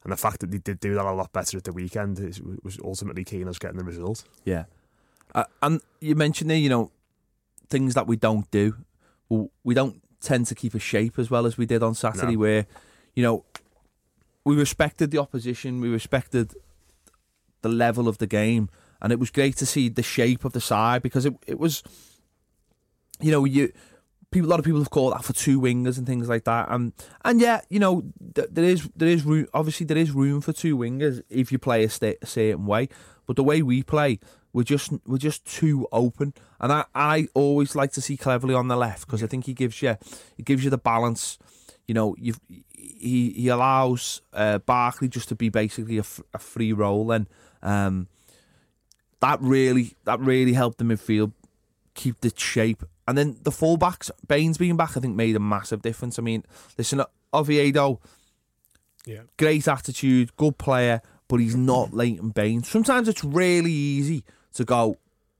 [0.04, 2.40] And the fact that they did do that a lot better at the weekend is,
[2.62, 4.24] was ultimately key in us getting the result.
[4.44, 4.64] Yeah.
[5.34, 6.92] Uh, and you mentioned there, you know,
[7.68, 8.76] things that we don't do.
[9.28, 12.38] We don't tend to keep a shape as well as we did on Saturday, no.
[12.38, 12.66] where,
[13.14, 13.44] you know,
[14.44, 16.54] we respected the opposition, we respected
[17.62, 18.68] the level of the game,
[19.00, 21.82] and it was great to see the shape of the side because it it was,
[23.20, 23.72] you know, you
[24.30, 26.68] people, a lot of people have called that for two wingers and things like that.
[26.70, 26.92] And
[27.24, 29.46] and yeah, you know, th- there is there is room.
[29.54, 32.88] Obviously, there is room for two wingers if you play a, st- a certain way.
[33.26, 34.20] But the way we play,
[34.52, 36.34] we're just we're just too open.
[36.60, 39.54] And I, I always like to see Cleverley on the left because I think he
[39.54, 39.96] gives you
[40.36, 41.38] he gives you the balance.
[41.86, 42.34] You know, you
[42.76, 47.26] he he allows uh, Barkley just to be basically a, f- a free role and
[47.66, 48.08] um,
[49.20, 51.32] that really that really helped the midfield
[51.94, 55.82] keep the shape and then the fullbacks, Baines being back, I think made a massive
[55.82, 56.18] difference.
[56.18, 56.44] I mean,
[56.76, 57.02] listen,
[57.32, 58.00] Oviedo,
[59.04, 62.68] yeah, great attitude, good player, but he's not Leighton Baines.
[62.68, 64.24] Sometimes it's really easy
[64.54, 64.96] to go,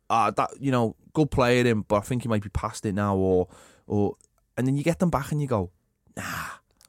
[0.08, 2.94] ah, that you know, good player in, but I think he might be past it
[2.94, 3.48] now, or
[3.88, 4.16] or,
[4.56, 5.70] and then you get them back and you go,
[6.16, 6.22] nah,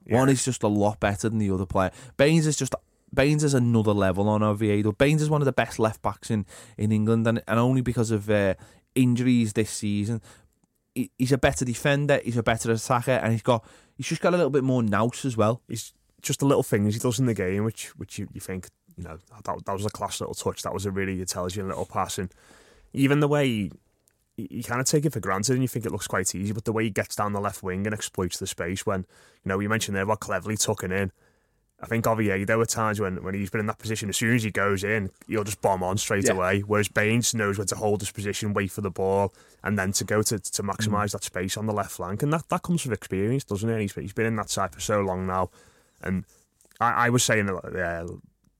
[0.06, 0.20] yeah.
[0.20, 1.92] one is just a lot better than the other player.
[2.18, 2.76] Baines is just
[3.14, 4.92] Baines is another level on Oviedo.
[4.92, 6.46] Baines is one of the best left backs in,
[6.78, 8.56] in England, and, and only because of uh,
[8.96, 10.22] injuries this season
[11.18, 13.66] he's a better defender, he's a better attacker, and he's got
[13.96, 15.62] he's just got a little bit more nous as well.
[15.68, 18.70] He's just the little things he does in the game, which which you, you think
[18.96, 21.86] you know that that was a class little touch, that was a really intelligent little
[21.86, 22.32] pass, and
[22.94, 23.48] even the way.
[23.48, 23.72] He,
[24.38, 26.64] you kind of take it for granted and you think it looks quite easy, but
[26.64, 29.60] the way he gets down the left wing and exploits the space when, you know,
[29.60, 31.12] you mentioned there about Cleverley tucking in,
[31.80, 34.34] I think Oviedo, there were times when, when he's been in that position, as soon
[34.34, 36.34] as he goes in, he'll just bomb on straight yeah.
[36.34, 36.62] away.
[36.62, 39.32] Whereas Baines knows when to hold his position, wait for the ball,
[39.64, 41.12] and then to go to, to maximise mm.
[41.12, 42.24] that space on the left flank.
[42.24, 43.80] And that, that comes with experience, doesn't it?
[43.80, 45.52] He's, he's been in that side for so long now.
[46.02, 46.26] And
[46.80, 48.08] I, I was saying uh,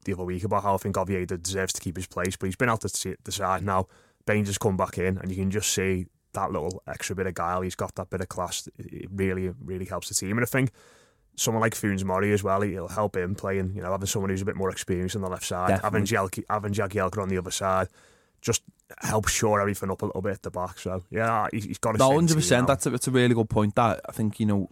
[0.04, 2.56] the other week about how I think Oviedo deserves to keep his place, but he's
[2.56, 3.88] been out to the side now.
[4.28, 7.34] Baines has come back in, and you can just see that little extra bit of
[7.34, 7.62] guile.
[7.62, 8.70] He's got that bit of class.
[8.78, 10.38] It really, really helps the team.
[10.38, 10.72] And I think
[11.38, 14.42] someone like Funes Mori as well, he'll help him playing, you know, having someone who's
[14.42, 17.52] a bit more experienced on the left side, having, Jagielka, having Jagielka on the other
[17.52, 17.88] side,
[18.42, 18.64] just
[19.00, 20.80] helps shore everything up a little bit at the back.
[20.80, 22.68] So, yeah, he's, he's got to No, 100%.
[22.68, 23.76] That's a, that's a really good point.
[23.76, 24.72] That I think, you know,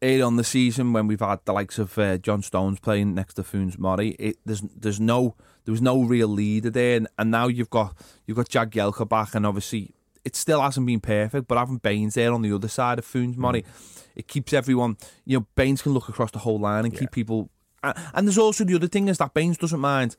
[0.00, 3.34] early on the season when we've had the likes of uh, John Stones playing next
[3.34, 7.32] to Funes Mori, it, there's there's no there was no real leader there, and, and
[7.32, 9.94] now you've got you've got Jagielka back, and obviously
[10.28, 13.36] it still hasn't been perfect, but having Baines there on the other side of Funes
[13.36, 14.96] Mori, mm it keeps everyone.
[15.24, 16.98] You know, Baines can look across the whole line and yeah.
[16.98, 17.50] keep people.
[17.84, 20.16] And there's also the other thing is that Baines doesn't mind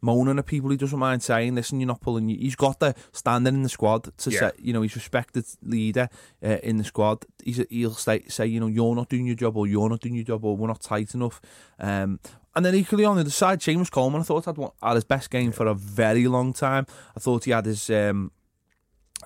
[0.00, 0.70] moaning at people.
[0.70, 2.38] He doesn't mind saying, "Listen, you're not pulling." You.
[2.38, 4.38] He's got the standing in the squad to yeah.
[4.38, 6.08] say, you know, he's respected leader
[6.42, 7.26] uh, in the squad.
[7.44, 10.14] He's he'll say, say, you know, you're not doing your job, or you're not doing
[10.14, 11.38] your job, or we're not tight enough.
[11.78, 12.18] Um,
[12.54, 15.28] and then equally on the other side, Seamus Coleman, I thought had, had his best
[15.28, 16.86] game for a very long time.
[17.14, 18.32] I thought he had his um,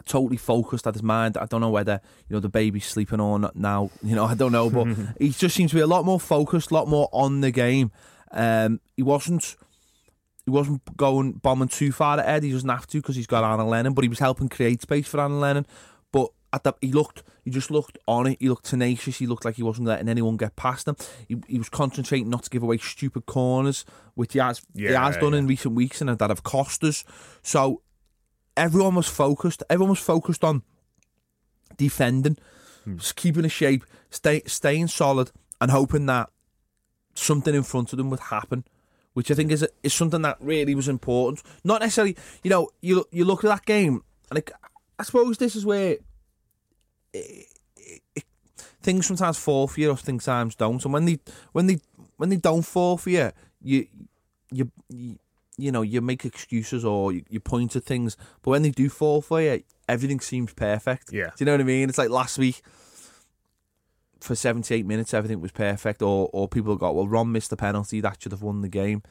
[0.06, 1.36] totally focused at his mind.
[1.36, 3.90] I don't know whether you know the baby's sleeping or not now.
[4.02, 6.70] You know, I don't know, but he just seems to be a lot more focused,
[6.70, 7.92] a lot more on the game.
[8.32, 9.56] Um, he wasn't.
[10.46, 12.42] He wasn't going bombing too far ahead.
[12.42, 15.06] He doesn't have to because he's got Aaron Lennon, but he was helping create space
[15.06, 15.66] for Aaron Lennon.
[16.12, 18.38] But at the, he looked, he just looked on it.
[18.40, 19.18] He looked tenacious.
[19.18, 20.96] He looked like he wasn't letting anyone get past him.
[21.28, 23.84] He, he was concentrating not to give away stupid corners,
[24.14, 25.40] which he has, yeah, he has done yeah.
[25.40, 27.04] in recent weeks and that have cost us.
[27.42, 27.82] So
[28.56, 29.62] everyone was focused.
[29.70, 30.62] Everyone was focused on
[31.76, 32.36] defending,
[32.84, 32.96] hmm.
[32.96, 36.30] just keeping a shape, stay, staying solid, and hoping that
[37.14, 38.64] something in front of them would happen.
[39.12, 41.42] Which I think is is something that really was important.
[41.64, 44.50] Not necessarily, you know, you you look at that game, and it,
[44.98, 45.96] I suppose this is where
[47.12, 47.46] it,
[48.14, 48.24] it,
[48.82, 50.84] things sometimes fall for you, or things sometimes don't.
[50.84, 51.18] And when they
[51.52, 51.80] when they
[52.18, 53.88] when they don't fall for you, you
[54.52, 55.18] you you,
[55.60, 58.16] you know you make excuses or you, you point at things.
[58.42, 61.12] But when they do fall for you, everything seems perfect.
[61.12, 61.26] Yeah.
[61.28, 61.88] Do you know what I mean?
[61.88, 62.62] It's like last week
[64.20, 68.00] for 78 minutes, everything was perfect, or or people got well, Rom missed the penalty
[68.00, 69.02] that should have won the game.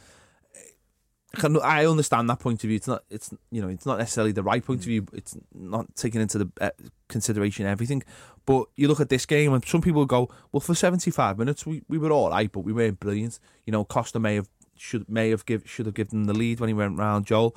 [1.35, 2.75] I can- I understand that point of view.
[2.77, 3.03] It's not.
[3.09, 3.67] It's you know.
[3.67, 5.05] It's not necessarily the right point of view.
[5.13, 6.71] It's not taking into the uh,
[7.07, 8.01] consideration everything.
[8.47, 11.83] But you look at this game, and some people go, "Well, for seventy-five minutes, we,
[11.87, 15.29] we were all right, but we weren't brilliant." You know, Costa may have should may
[15.29, 17.55] have give should have given the lead when he went round Joel.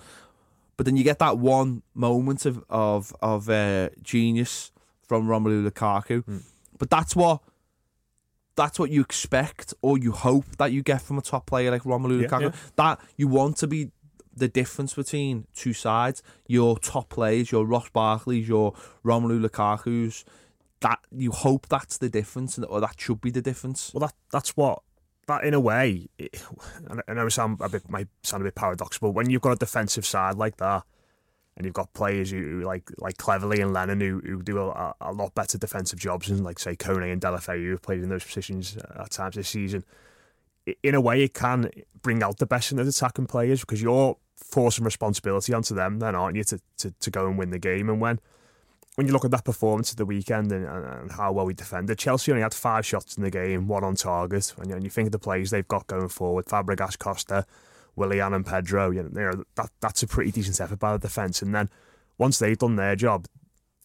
[0.77, 4.73] But then you get that one moment of of of uh, genius
[5.07, 6.43] from Romelu Lukaku.
[6.79, 7.41] But that's what
[8.55, 11.83] that's what you expect or you hope that you get from a top player like
[11.85, 12.41] Romelu Yeah, Lukaku.
[12.43, 12.53] yeah.
[12.77, 13.91] That you want to be
[14.35, 16.23] the difference between two sides.
[16.47, 18.73] Your top players, your Ross Barkley's, your
[19.05, 20.25] Romelu Lukaku's.
[20.81, 23.93] That you hope that's the difference, and- or that should be the difference.
[23.95, 24.83] Well, that that's what
[25.27, 26.09] that in a way.
[26.19, 26.43] It,
[27.09, 29.13] I know it sound a bit might sound a bit paradoxical.
[29.13, 30.85] When you've got a defensive side like that,
[31.57, 34.95] and you've got players who, who like like Cleverley and Lennon who, who do a,
[35.01, 38.09] a lot better defensive jobs than like say Kone and Deulofeu who have played in
[38.09, 39.85] those positions uh, at times this season.
[40.83, 41.71] In a way, it can
[42.03, 46.15] bring out the best in those attacking players because you're forcing responsibility onto them, then
[46.15, 47.89] aren't you, to, to, to go and win the game?
[47.89, 48.21] And when
[48.97, 51.99] when you look at that performance at the weekend and, and, how well we defended,
[51.99, 54.53] Chelsea only had five shots in the game, one on target.
[54.59, 57.47] And, you, and you think of the plays they've got going forward, Fabregas, Costa,
[57.97, 61.41] Willian and Pedro, you know, that, that's a pretty decent effort by the defence.
[61.41, 61.71] And then
[62.19, 63.27] once they've done their job,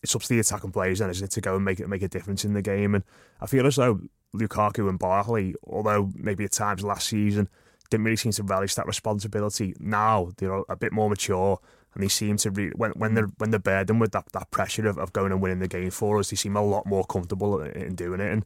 [0.03, 2.03] it's up to the attacking players then, isn't it, to go and make it make
[2.03, 2.93] a difference in the game.
[2.93, 3.03] And
[3.41, 4.01] I feel as though
[4.35, 7.49] Lukaku and Barkley, although maybe at times last season
[7.89, 11.59] didn't really seem to relish that responsibility, now they're a bit more mature
[11.97, 14.87] and they seem to re- when when they're when they're burdened with that, that pressure
[14.87, 17.59] of, of going and winning the game for us, they seem a lot more comfortable
[17.61, 18.31] in, in doing it.
[18.31, 18.45] And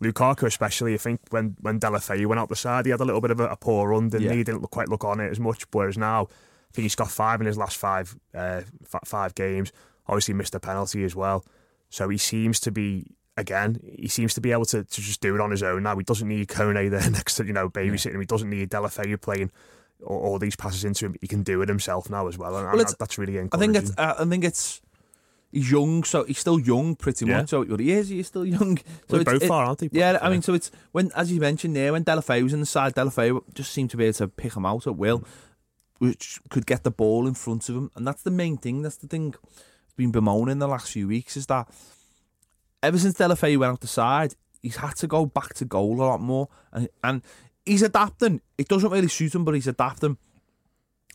[0.00, 3.20] Lukaku, especially, I think when when Deulofeu went out the side, he had a little
[3.20, 4.32] bit of a, a poor run, didn't Yeah.
[4.32, 4.38] he?
[4.38, 5.64] He didn't look, quite look on it as much.
[5.72, 9.72] Whereas now, I think he's got five in his last five uh, f- five games.
[10.06, 11.44] Obviously, missed a penalty as well.
[11.90, 13.80] So he seems to be again.
[13.98, 15.96] He seems to be able to, to just do it on his own now.
[15.96, 18.20] He doesn't need Kone there next to you know babysitting him.
[18.20, 19.50] He doesn't need Deulofeu playing
[20.04, 21.16] all, all these passes into him.
[21.20, 23.70] He can do it himself now as well, and, and it's- that's really encouraging.
[23.70, 23.98] I think it's.
[23.98, 24.80] Uh, I think it's.
[25.52, 27.38] He's young, so he's still young, pretty Yeah.
[27.38, 27.50] much.
[27.50, 28.08] So well, he is.
[28.08, 28.78] He's still young.
[29.08, 29.88] So They're both it- far, aren't they?
[29.92, 32.66] Yeah, I mean, so it's when, as you mentioned there, when Deulofeu was in the
[32.66, 35.24] side, Deulofeu just seemed to be able to pick him out at will,
[35.98, 38.82] which could get the ball in front of him, and that's the main thing.
[38.82, 41.68] That's the thing that's been bemoaning the last few weeks is that
[42.82, 46.04] ever since Deulofeu went out the side, he's had to go back to goal a
[46.04, 47.22] lot more, and and
[47.66, 48.40] he's adapting.
[48.56, 50.16] It doesn't really suit him, but he's adapting.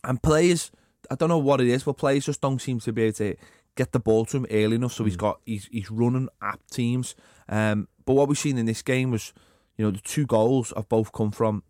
[0.04, 0.70] And players,
[1.10, 3.36] I don't know what it is, but players just don't seem to be able to
[3.74, 4.92] get the ball to him early enough.
[4.92, 7.14] So he's got he's he's running at teams.
[7.48, 9.32] Um, but what we've seen in this game was,
[9.76, 11.62] you know, the two goals have both come from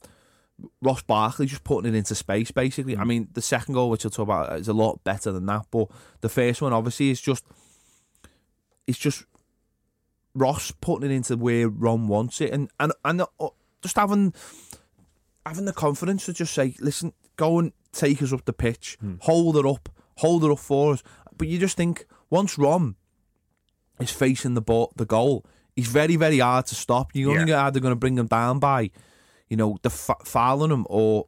[0.81, 2.51] Ross Barkley just putting it into space.
[2.51, 5.47] Basically, I mean, the second goal, which I'll talk about, is a lot better than
[5.47, 5.67] that.
[5.71, 5.89] But
[6.21, 7.45] the first one, obviously, is just
[8.87, 9.25] it's just
[10.35, 13.49] Ross putting it into where Rom wants it, and and and uh,
[13.83, 14.33] just having
[15.45, 19.15] having the confidence to just say, listen, go and take us up the pitch, hmm.
[19.21, 21.03] hold it up, hold it up for us.
[21.37, 22.97] But you just think once Rom
[24.01, 27.11] is facing the ball, the goal, he's very very hard to stop.
[27.15, 28.91] You're only either going to bring him down by,
[29.49, 31.27] you know, the fouling him or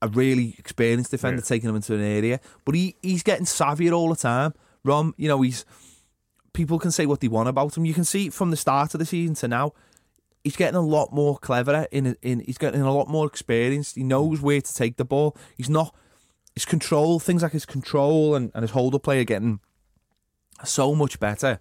[0.00, 1.46] a really experienced defender Yeah.
[1.46, 2.40] taking him into an area.
[2.64, 4.54] But he he's getting savvier all the time.
[4.84, 5.64] Rom, you know, he's
[6.52, 7.84] people can say what they want about him.
[7.84, 9.72] You can see from the start of the season to now,
[10.44, 11.86] he's getting a lot more cleverer.
[11.90, 13.96] In in he's getting a lot more experienced.
[13.96, 15.36] He knows where to take the ball.
[15.56, 15.94] He's not
[16.54, 19.60] his control things like his control and, and his hold up play are getting
[20.64, 21.60] so much better.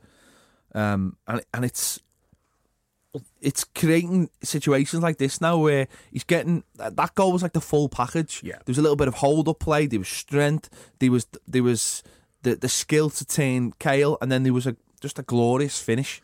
[0.73, 1.99] Um, and and it's
[3.41, 7.61] it's creating situations like this now where he's getting that that goal was like the
[7.61, 8.41] full package.
[8.43, 8.55] Yeah.
[8.57, 9.85] there was a little bit of hold up play.
[9.85, 10.69] There was strength.
[10.99, 12.03] There was there was
[12.43, 16.21] the the skill to turn Cahill, and then there was a just a glorious finish.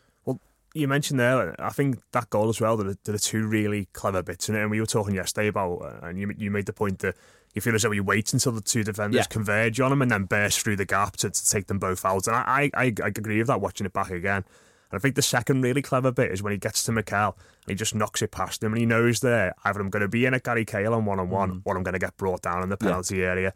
[0.76, 3.86] You mentioned there, I think that goal as well, there are, there are two really
[3.92, 4.60] clever bits in it.
[4.62, 7.14] And we were talking yesterday about, uh, and you, you made the point that
[7.54, 9.24] you feel as though you wait until the two defenders Yeah.
[9.30, 12.26] converge on him and then burst through the gap to, to take them both out.
[12.26, 14.44] And I, I, I agree with that watching it back again.
[14.90, 17.68] And I think the second really clever bit is when he gets to McCall and
[17.68, 20.26] he just knocks it past him and he knows there either I'm going to be
[20.26, 22.64] in at Gary Cahill on one on one or I'm going to get brought down
[22.64, 23.54] in the penalty area.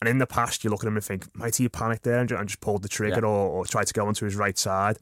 [0.00, 2.28] And in the past, you look at him and think, might he panicked there and
[2.28, 3.28] ju- and just pulled the trigger Yeah.
[3.28, 4.96] or, or tried to go onto his right side?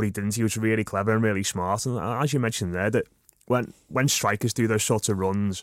[0.00, 0.34] But he didn't.
[0.34, 1.84] He was really clever and really smart.
[1.84, 3.04] And as you mentioned there, that
[3.44, 5.62] when when strikers do those sorts of runs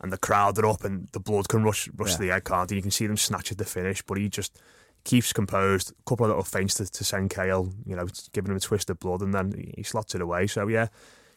[0.00, 2.72] and the crowd are up and the blood can rush rush to the head, can't
[2.72, 2.74] it?
[2.74, 4.60] You can see them snatch at the finish, but he just
[5.04, 5.92] keeps composed.
[5.92, 8.90] A couple of little feints to, to send Cahill, you know, giving him a twist
[8.90, 10.48] of blood, and then he- slots it away.
[10.48, 10.88] So yeah,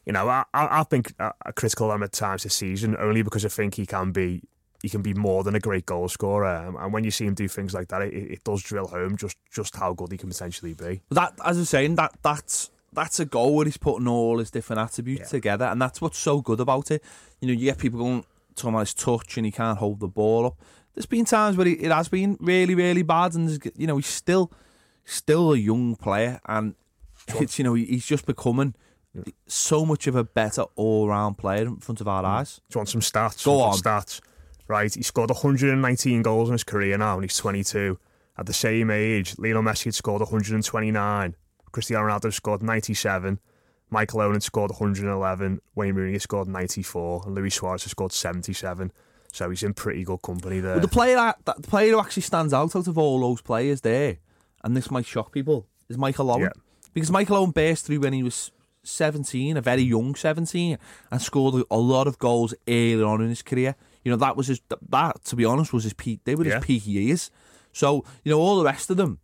[0.07, 3.21] you know, I, I, I've been uh, critical of him at times this season, only
[3.21, 4.41] because I think he can be
[4.81, 6.47] he can be more than a great goal scorer.
[6.67, 9.17] Um, and when you see him do things like that, it, it does drill home
[9.17, 11.01] just just how good he can potentially be.
[11.11, 14.49] that as I was saying, that that's that's a goal where he's putting all his
[14.51, 15.27] different attributes Yeah.
[15.39, 17.03] together, and that's what's so good about it.
[17.41, 18.25] You know, you get people going
[18.55, 20.57] talking about his touch and he can't hold the ball up.
[20.95, 24.07] There's been times where he, it has been really, really bad, and you know he's
[24.07, 24.51] still
[25.05, 26.75] still a young player, and
[27.39, 28.73] it's you know he's just becoming
[29.47, 32.61] so much of a better all round player in front of our eyes.
[32.69, 33.43] Do you want some stats?
[33.43, 33.75] Go on.
[33.77, 34.21] Stats.
[34.69, 37.97] Right, he scored 119 goals in his career now, and he's 22.
[38.37, 41.35] At the same age, Lionel Messi had scored 129.
[41.71, 43.39] Cristiano Ronaldo scored 97.
[43.89, 45.59] Michael Owen had scored 111.
[45.73, 47.23] Wayne Rooney had scored 94.
[47.25, 48.91] And Luis Suarez had scored 77.
[49.33, 50.75] So he's in pretty good company there.
[50.75, 53.41] But the player that, that- the player who actually stands out out of all those
[53.41, 54.17] players there,
[54.63, 56.41] and this might shock people, is Michael Owen.
[56.43, 56.49] Yeah.
[56.93, 58.51] Because Michael Owen burst through when he was
[58.83, 60.77] 17, a very young 17,
[61.11, 63.75] and scored a lot of goals early on in his career.
[64.03, 66.21] You know, that was his, that, to be honest, was his peak.
[66.23, 66.59] They were his Yeah.
[66.61, 67.31] peak years.
[67.73, 69.19] So, you know, all the rest of them,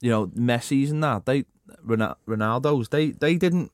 [0.00, 1.44] you know, Messi's and that, they,
[1.86, 3.70] Ronal- Ronaldo's, they, they didn't,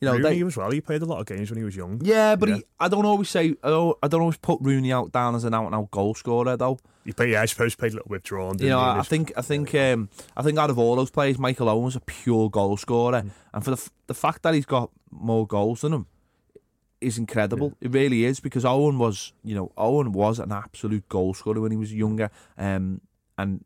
[0.00, 0.70] you know, Rooney they, as well.
[0.70, 2.00] He played a lot of games when he was young.
[2.04, 2.54] yeah, but Yeah.
[2.56, 5.44] He, I don't always say, I don't, I don't always put Rooney out down as
[5.44, 6.78] an out and out goal scorer, though.
[7.04, 8.58] He played, yeah, I suppose he played a little withdrawn.
[8.58, 11.38] You know, he, I think I think um, I think out of all those players,
[11.38, 13.30] Michael Owen was a pure goal scorer, Mm.
[13.54, 16.06] and for the the fact that he's got more goals than him
[17.00, 17.74] is incredible.
[17.80, 21.70] It really is because Owen was, you know, Owen was an absolute goal scorer when
[21.70, 23.00] he was younger, um,
[23.38, 23.64] and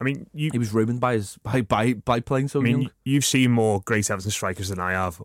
[0.00, 2.82] I mean, you, he was ruined by his by by, by playing so I mean,
[2.82, 2.90] young.
[3.04, 5.20] you've seen more great Everton strikers than I have.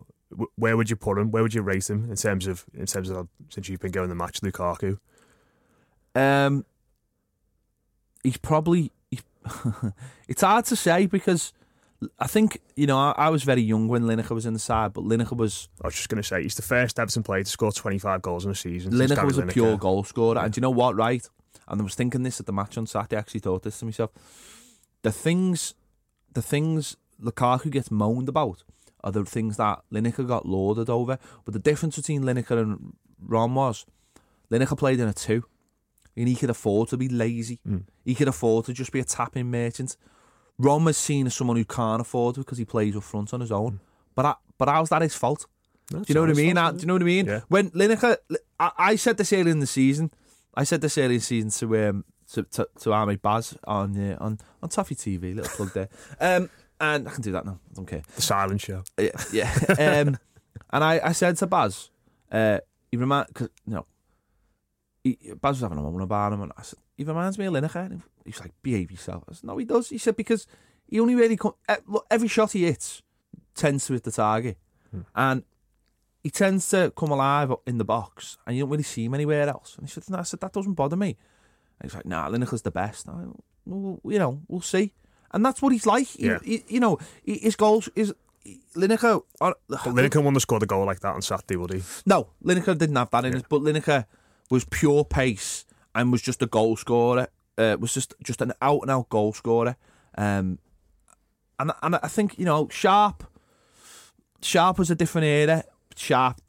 [0.56, 1.30] Where would you put him?
[1.30, 4.08] Where would you rate him in terms of in terms of since you've been going
[4.08, 4.98] the match, Lukaku?
[6.14, 6.64] Um,
[8.22, 8.90] he's probably.
[9.10, 9.22] He's,
[10.28, 11.52] it's hard to say because
[12.18, 14.92] I think you know I, I was very young when Lineker was in the side,
[14.92, 17.50] but Lineker was I was just going to say he's the first Everton player to
[17.50, 18.92] score 25 goals in a season.
[18.92, 19.52] Lineker was a Lineker.
[19.52, 20.96] pure goal scorer, and do you know what?
[20.96, 21.26] Right,
[21.68, 23.16] and I was thinking this at the match on Saturday.
[23.16, 24.10] I actually thought this to myself:
[25.02, 25.74] the things,
[26.32, 28.64] the things Lukaku gets moaned about
[29.02, 31.18] are the things that Lineker got lauded over.
[31.44, 33.86] But the difference between Lineker and Rom was
[34.50, 35.44] Lineker played in a two,
[36.16, 37.60] and he could afford to be lazy.
[37.66, 37.78] Hmm.
[38.04, 39.96] He could afford to just be a tapping merchant.
[40.58, 43.40] Rom was seen as someone who can't afford it because he plays up front on
[43.40, 43.80] his own.
[44.14, 45.46] But I, but how's that his fault?
[45.92, 46.56] No, Do you know what I mean?
[46.56, 47.26] Uh, Do you know what I mean?
[47.26, 47.40] Yeah.
[47.48, 48.16] When Lineker,
[48.58, 50.10] I, I said this earlier in the season.
[50.54, 53.56] I said this earlier in the season to um to to, to our mate Baz
[53.64, 55.34] on uh, on on Toffee TV.
[55.34, 55.88] Little plug there.
[56.20, 56.48] Um,
[56.80, 57.58] and I can do that now.
[57.70, 58.02] I don't care.
[58.16, 58.82] the silent show.
[58.98, 59.52] Yeah, yeah.
[59.78, 60.18] um,
[60.70, 61.90] and I, I said to Baz,
[62.32, 62.58] uh,
[62.90, 63.86] he remind, cause, you know,
[65.04, 67.52] he, Baz was having a moment about him, and I said, he reminds me of
[67.54, 68.00] Lineker.
[68.24, 69.24] He's like, behave yourself.
[69.28, 69.88] I said, no, he does.
[69.90, 70.46] He said because
[70.86, 71.54] he only really come,
[71.86, 73.02] look, every shot he hits
[73.54, 74.56] tends to hit the target,
[75.14, 75.42] and
[76.22, 79.48] he tends to come alive in the box, and you don't really see him anywhere
[79.48, 79.76] else.
[79.76, 81.16] And he said, no, I said that doesn't bother me.
[81.80, 83.08] And he's like, nah, Lineker's the best.
[83.08, 83.24] I
[83.66, 84.92] well, you know, we'll see.
[85.32, 86.06] And that's what he's like.
[86.06, 86.38] He- Yeah.
[86.44, 88.14] he- you know, his goals is
[88.76, 89.22] Lineker.
[89.40, 91.82] uh, But Lineker wouldn't have scored a goal like that on Saturday, would he?
[92.06, 93.38] No, Lineker didn't have that in Yeah.
[93.40, 94.06] it, but Lineker
[94.50, 95.64] was pure pace
[95.94, 97.28] and was just a goal scorer.
[97.56, 99.76] Uh, was just just an out and out goal scorer.
[100.16, 100.58] Um,
[101.58, 103.24] and and I think you know Sharp.
[104.42, 105.64] Sharp was a different era.
[105.96, 106.40] Sharp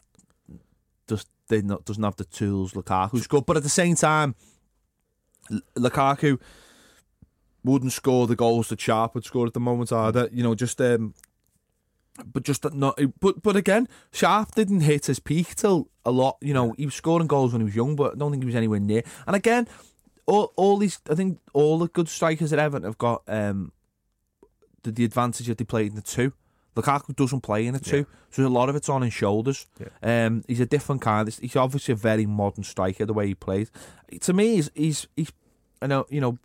[1.07, 4.35] just did not doesn't have the tools Lukaku's got, but at the same time,
[5.51, 6.39] L- Lukaku
[7.63, 10.29] wouldn't score the goals that Sharp would score at the moment either.
[10.31, 11.13] You know, just um,
[12.25, 12.99] but just that not.
[13.19, 16.37] But but again, Sharp didn't hit his peak till a lot.
[16.41, 18.47] You know, he was scoring goals when he was young, but I don't think he
[18.47, 19.03] was anywhere near.
[19.27, 19.67] And again,
[20.25, 23.71] all all these, I think all the good strikers at Everton have got um
[24.83, 26.33] the, the advantage that they play in the two.
[26.75, 29.65] Lukaku doesn't play in a two, so a lot of it's on his shoulders.
[30.03, 31.33] Um, he's a different kind.
[31.41, 33.71] He's obviously a very modern striker the way he plays.
[34.21, 35.31] To me, he's he's, he's
[35.81, 36.37] I know you know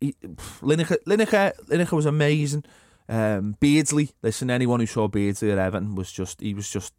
[0.00, 0.14] he,
[0.62, 2.64] Lineker, Lineker, Lineker was amazing.
[3.08, 6.94] Um, Beardsley, listen, anyone who saw Beardsley at Everton was just he was just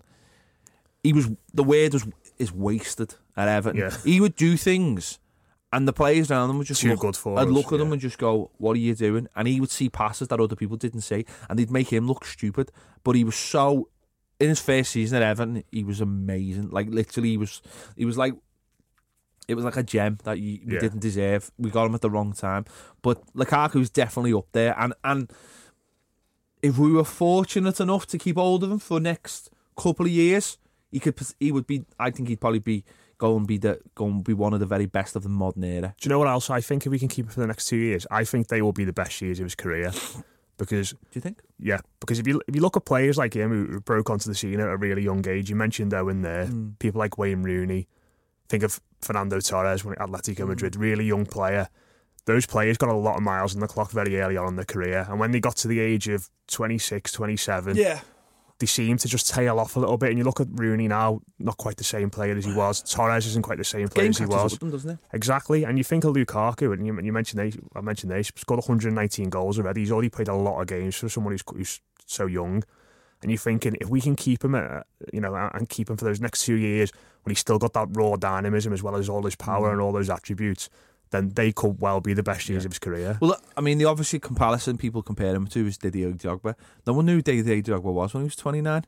[1.04, 3.80] he was the word was is wasted at Everton.
[3.80, 3.98] Yeah.
[4.04, 5.20] He would do things,
[5.74, 7.80] and the players around him would just Too look, good for I'd us, look at
[7.80, 7.94] him yeah.
[7.94, 10.78] and just go, "What are you doing?" And he would see passes that other people
[10.78, 12.72] didn't see, and they'd make him look stupid.
[13.04, 13.90] But he was so
[14.40, 16.70] in his first season at Everton, he was amazing.
[16.70, 17.62] Like literally, he was
[17.96, 18.36] he was like
[19.48, 20.80] it was like a gem that you, we Yeah.
[20.80, 21.52] didn't deserve.
[21.58, 22.66] We got him at the wrong time.
[23.02, 25.32] But Lukaku's definitely up there, and and
[26.66, 30.12] if we were fortunate enough to keep hold of him for the next couple of
[30.12, 30.58] years,
[30.92, 31.86] he could he would be.
[32.00, 32.84] I think he'd probably be
[33.20, 35.64] go and be the go and be one of the very best of the modern
[35.64, 35.94] era.
[36.00, 37.68] Do you know what else I think if we can keep him for the next
[37.68, 38.08] two years?
[38.10, 39.92] I think they will be the best years of his career.
[40.58, 41.42] Because Do you think?
[41.60, 44.36] yeah, because if you if you look at players like him who broke onto the
[44.36, 46.70] scene at a really young age, you mentioned Owen there, hmm.
[46.80, 47.90] people like Wayne Rooney,
[48.48, 50.50] think of Fernando Torres when at Atletico hmm.
[50.50, 51.68] Madrid, really young player.
[52.26, 54.66] Those players got a lot of miles on the clock very early on in their
[54.66, 58.00] career, and when they got to the age of 26, 27, Yeah.
[58.60, 60.10] they seem to just tail off a little bit.
[60.10, 62.82] And you look at Rooney now, not quite the same player as he was.
[62.92, 64.58] Torres isn't quite the same player Game as he was.
[64.58, 64.98] them, doesn't it?
[65.14, 68.60] Exactly, and you think of Lukaku, and you, you mentioned they, I mentioned they scored
[68.60, 69.82] 119 goals already.
[69.82, 72.64] He's already played a lot of games for someone who's, who's so young,
[73.22, 74.82] and you're thinking if we can keep him, uh,
[75.14, 76.92] you know, and keep him for those next two years
[77.24, 79.92] when he's still got that raw dynamism as well as all his power and all
[79.92, 80.70] those attributes,
[81.12, 83.18] then they could well be the best years of his career.
[83.22, 86.56] Well, I mean, the obviously comparison people compare him to is Didier Drogba.
[86.88, 88.86] No one knew Didier Drogba was when he was 29.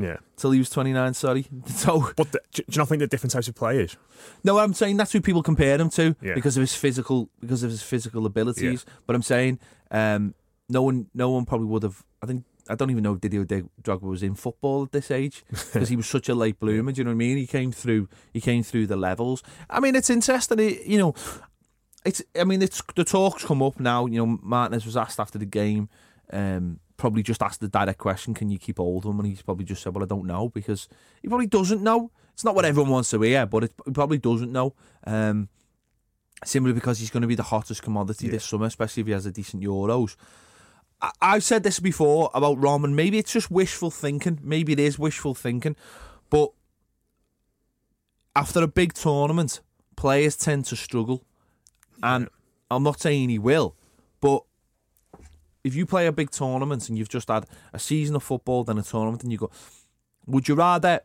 [0.00, 1.46] Yeah, Till he was 29, sorry.
[1.66, 3.96] So, but the, do, you not think they're different types of players?
[4.44, 6.34] no, I'm saying that's who people compare him to Yeah.
[6.34, 8.86] because of his physical because of his physical abilities.
[9.06, 9.58] But I'm saying
[9.90, 10.34] um,
[10.68, 12.04] no one no one probably would have.
[12.22, 15.44] I think I don't even know if Didier Drogba was in football at this age
[15.50, 16.92] because he was such a late bloomer.
[16.92, 17.36] Do you know what I mean?
[17.36, 18.08] He came through.
[18.32, 19.42] He came through the levels.
[19.68, 20.58] I mean, it's interesting.
[20.86, 21.14] You know,
[22.08, 22.22] it's.
[22.38, 24.06] I mean, it's the talks come up now.
[24.06, 25.88] You know, Martinez was asked after the game.
[26.32, 29.42] Um, probably just asked the direct question, "Can you keep hold of him?" And he's
[29.42, 30.88] probably just said, "Well, I don't know," because
[31.22, 32.10] he probably doesn't know.
[32.32, 34.74] It's not what everyone wants to hear, but it, he probably doesn't know.
[35.06, 35.48] Um,
[36.44, 39.26] simply because he's going to be the hottest commodity this summer, especially if he has
[39.26, 40.16] a decent Euros.
[41.00, 44.38] I, I've said this before about Rom, and maybe it's just wishful thinking.
[44.42, 45.76] Maybe it is wishful thinking,
[46.30, 46.52] but
[48.34, 49.60] after a big tournament,
[49.96, 51.24] players tend to struggle,
[52.02, 52.28] and
[52.70, 53.76] I'm not saying he will,
[54.20, 54.42] but
[55.64, 58.78] if you play a big tournament and you've just had a season of football, then
[58.78, 59.50] a tournament, and you go,
[60.26, 61.00] would you rather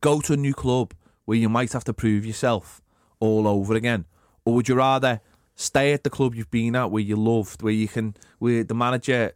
[0.00, 2.82] go to a new club where you might have to prove yourself
[3.20, 4.06] all over again,
[4.44, 5.20] or would you rather
[5.54, 8.74] stay at the club you've been at where you loved, where you can, where the
[8.74, 9.32] manager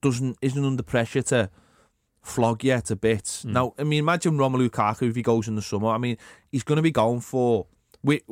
[0.00, 1.50] doesn't isn't under pressure to
[2.22, 3.42] flog you to bits?
[3.42, 3.52] Hmm.
[3.52, 5.88] Now, I mean, imagine Romelu Lukaku if he goes in the summer.
[5.88, 6.16] I mean,
[6.50, 7.66] he's going to be going for
[8.02, 8.22] we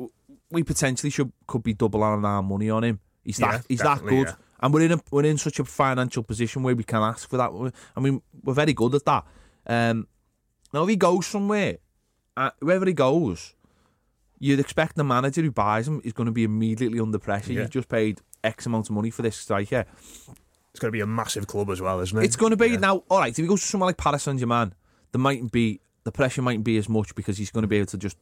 [0.51, 2.99] we potentially should could be doubling our money on him.
[3.23, 4.27] He's that Yeah, he's that good.
[4.27, 4.33] yeah.
[4.63, 7.37] And we're in a, we're in such a financial position where we can ask for
[7.37, 7.73] that.
[7.95, 9.25] I mean, we're very good at that.
[9.65, 10.07] Um,
[10.73, 11.77] now, if he goes somewhere,
[12.37, 13.55] uh, wherever he goes,
[14.39, 17.53] you'd expect the manager who buys him is going to be immediately under pressure.
[17.53, 17.61] Yeah.
[17.61, 19.85] You've just paid X amount of money for this striker.
[20.71, 22.23] It's going to be a massive club as well, isn't it?
[22.23, 22.77] It's going to be Yeah.
[22.77, 23.03] now.
[23.09, 24.73] All right, if he goes to somewhere like Paris Saint Germain,
[25.11, 27.87] there mightn't be the pressure mightn't be as much because he's going to be able
[27.87, 28.17] to just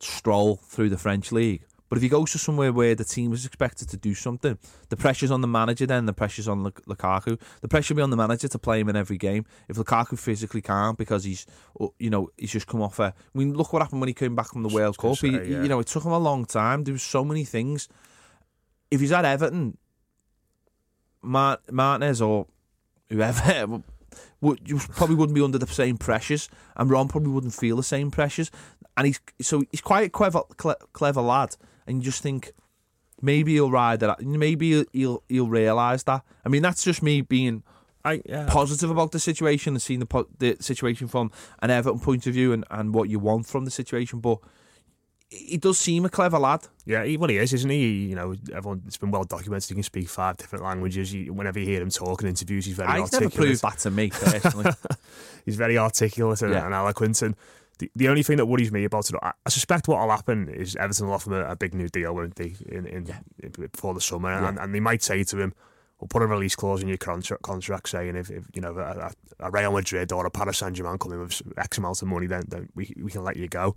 [0.00, 1.64] stroll through the French league.
[1.88, 4.96] But if he goes to somewhere where the team is expected to do something, the
[4.96, 5.86] pressure's on the manager.
[5.86, 7.40] Then the pressure's on Luk- Lukaku.
[7.60, 9.46] The pressure will be on the manager to play him in every game.
[9.68, 11.46] If Lukaku physically can't because he's,
[11.80, 13.14] uh, you know, he's just come off a.
[13.34, 15.16] I mean, look what happened when he came back from the World Cup.
[15.18, 15.62] He, yeah.
[15.62, 16.82] You know, it took him a long time.
[16.82, 17.88] There was so many things.
[18.90, 19.78] If he's at Everton,
[21.22, 22.46] Mart- Martinez or
[23.10, 23.82] whoever
[24.40, 27.82] would you probably wouldn't be under the same pressures, and Rom probably wouldn't feel the
[27.82, 28.50] same pressures.
[28.96, 30.42] And he's so he's quite a clever,
[30.92, 31.56] clever lad,
[31.86, 32.52] and you just think
[33.20, 34.22] maybe he'll ride that.
[34.22, 36.22] Maybe he'll he'll, he'll realise that.
[36.44, 37.62] I mean, that's just me being
[38.04, 38.46] I, yeah.
[38.48, 42.34] positive about the situation and seeing the po- the situation from an Everton point of
[42.34, 44.20] view and, and what you want from the situation.
[44.20, 44.38] But
[45.28, 46.66] he does seem a clever lad.
[46.84, 48.06] Yeah, he, well, he is, isn't he?
[48.06, 48.82] You know, everyone.
[48.86, 49.68] It's been well documented.
[49.68, 51.10] He can speak five different languages.
[51.10, 53.34] He, whenever you hear him talk in interviews, he's very I never articulate.
[53.34, 54.70] proved that to me personally.
[55.44, 56.64] He's very articulate and, Yeah.
[56.66, 57.22] and eloquent.
[57.22, 57.36] And
[57.78, 60.48] the, the only thing that worries me about it, I, I suspect what will happen
[60.48, 62.54] is Everton will offer him a, a big new deal, won't they?
[62.68, 63.14] In, in,
[63.52, 65.54] before the summer, and, and they might say to him,
[66.00, 68.82] "We'll put a release clause in your contract, contract saying if, if you know a,
[68.82, 69.12] a,
[69.48, 72.26] a Real Madrid or a Paris Saint Germain come in with X amount of money,
[72.26, 73.76] then, then we we can let you go."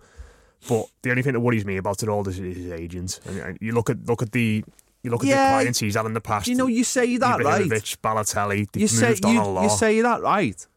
[0.67, 3.19] But the only thing that worries me about it all is his agent.
[3.25, 4.63] And, and you look at look at the
[5.03, 5.49] you look at Yeah.
[5.51, 6.47] the clients he's had in the past.
[6.47, 7.69] you know, you say that right.
[8.03, 10.67] Balotelli, you say you, you say that right,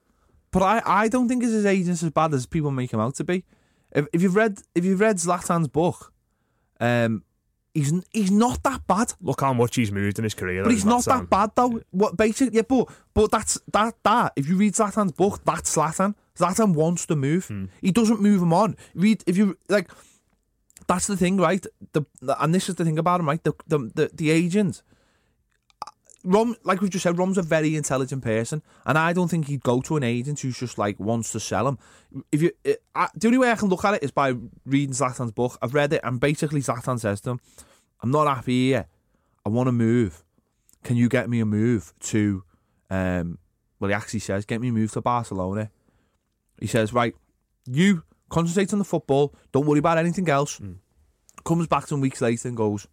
[0.53, 3.24] but I, I don't think his agent's as bad as people make him out to
[3.24, 3.45] be.
[3.91, 6.12] If, if you've read if you've read Zlatan's book,
[6.80, 7.24] um,
[7.74, 10.62] he's he's not that bad, Look how much he's moved in his career.
[10.62, 11.80] but he's not that bad though.
[11.90, 14.32] What basically, yeah, but but that's that that.
[14.36, 16.14] If you read Zlatan's book, that's Zlatan.
[16.36, 17.46] Zlatan wants to move.
[17.46, 17.66] Hmm.
[17.80, 18.76] He doesn't move him on.
[18.94, 19.90] Read if you like.
[20.88, 21.64] That's the thing, right?
[21.92, 23.42] The, the and this is the thing about him, right?
[23.42, 24.82] The the the, the agent
[26.24, 29.62] Rom, like we've just said, Rom's a very intelligent person, and I don't think he'd
[29.62, 31.78] go to an agent who's just like wants to sell him.
[32.30, 34.94] If you, it, I, the only way I can look at it is by reading
[34.94, 35.58] Zlatan's book.
[35.60, 37.40] I've read it, and basically Zlatan says to him,
[38.02, 38.86] "I'm not happy here.
[39.44, 40.22] I want to move.
[40.84, 42.44] Can you get me a move to?"
[42.88, 43.38] Um,
[43.80, 45.70] well, he actually says, "Get me a move to Barcelona."
[46.60, 47.16] He says, "Right,
[47.66, 49.34] you concentrate on the football.
[49.50, 50.60] Don't worry about anything else."
[51.44, 52.86] Comes back some weeks later and goes,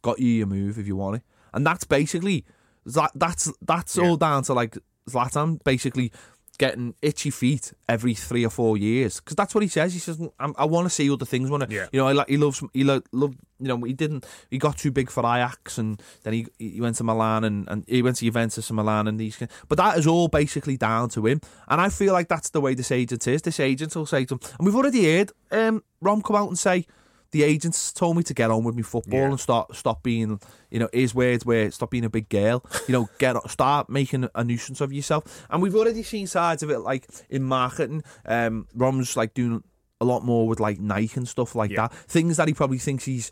[0.00, 1.22] "Got you your move if you want it."
[1.52, 2.46] And that's basically
[2.94, 4.04] that, that's that's Yeah.
[4.08, 4.76] all down to like
[5.08, 6.12] Zlatan basically
[6.58, 9.94] getting itchy feet every three or four years because that's what he says.
[9.94, 11.86] He says, "I'm- "I, want to see other things." Want to, Yeah.
[11.90, 14.76] you know, I like he loves he lo- loved you know he didn't he got
[14.76, 18.16] too big for Ajax and then he he went to Milan and, and he went
[18.18, 19.38] to Juventus and Milan and these
[19.68, 22.74] but that is all basically down to him and I feel like that's the way
[22.74, 23.40] this agent is.
[23.40, 26.58] This agent will say to him, and we've already heard um, Rom come out and
[26.58, 26.84] say.
[27.32, 29.26] The agents told me to get on with me football Yeah.
[29.30, 32.64] and start stop being, you know, his words where stop being a big girl.
[32.88, 35.46] You know, get start making a nuisance of yourself.
[35.48, 38.02] And we've already seen sides of it, like in marketing.
[38.26, 39.62] Um, Rom's like doing
[40.00, 41.88] a lot more with like Nike and stuff like Yeah.
[41.88, 41.94] that.
[41.94, 43.30] Things that he probably thinks he's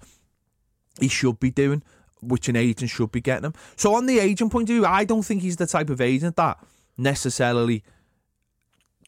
[1.00, 1.82] he should be doing,
[2.20, 3.54] which an agent should be getting him.
[3.76, 6.36] So on the agent point of view, I don't think he's the type of agent
[6.36, 6.58] that
[6.96, 7.82] necessarily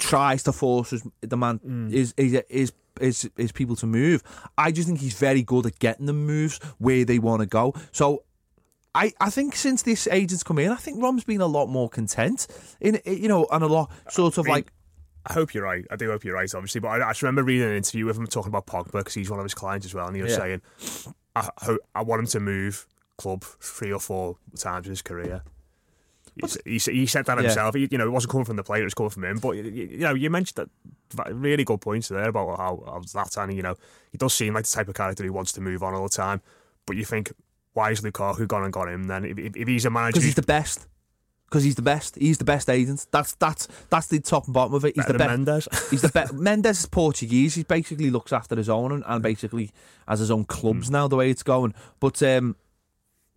[0.00, 1.92] tries to force his the man mm.
[1.92, 4.22] is is is is is people to move.
[4.58, 7.74] I just think he's very good at getting them moves where they want to go.
[7.92, 8.24] So
[8.94, 11.88] I, I think since this agent's come in, I think Rom's been a lot more
[11.88, 12.48] content
[12.80, 14.72] in you know and a lot sort of mean, like
[15.26, 15.84] I hope you're right.
[15.90, 16.80] I do hope you're right, obviously.
[16.80, 19.30] But I, I just remember reading an interview with him talking about Pogba because he's
[19.30, 20.38] one of his clients as well, and he was Yeah.
[20.38, 20.62] saying,
[21.36, 22.86] I, ho- "I want him to move
[23.18, 25.42] club three or four times in his career."
[26.64, 27.44] He, he said that Yeah.
[27.44, 27.74] himself.
[27.74, 29.38] He, you know, it wasn't coming from the player; it was coming from him.
[29.38, 30.68] But you, know, you mentioned
[31.16, 33.54] that really good points there about how, how Zlatan.
[33.54, 33.76] You know,
[34.12, 36.08] he does seem like the type of character who wants to move on all the
[36.08, 36.40] time.
[36.86, 37.32] But you think,
[37.74, 39.04] why is Lukaku gone and got him?
[39.04, 40.86] Then if, if, if he's a manager, because he's the best.
[41.48, 42.14] Because he's the best.
[42.16, 43.06] He's the best agent.
[43.10, 44.94] That's that's that's the top and bottom of it.
[44.94, 45.30] He's better the best.
[45.30, 45.90] Mendes.
[45.90, 46.32] He's the best.
[46.34, 47.56] Mendes is Portuguese.
[47.56, 49.72] He basically looks after his own and, and basically
[50.06, 51.08] has his own clubs now.
[51.08, 52.54] The way it's going, but um,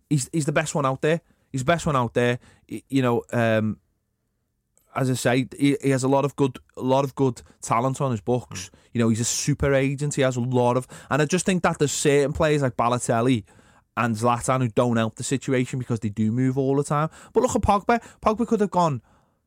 [0.08, 1.22] he's he's the best one out there.
[1.54, 2.40] He's the best one out there.
[2.66, 3.78] You know, um,
[4.92, 8.00] as I say, he, he has a lot of good, a lot of good talent
[8.00, 8.72] on his books.
[8.92, 10.16] You know, he's a super agent.
[10.16, 13.44] He has a lot of, and I just think that there's certain players like Balotelli
[13.96, 17.08] and Zlatan who don't help the situation because they do move all the time.
[17.32, 18.02] But look at Pogba.
[18.20, 19.00] Pogba could have gone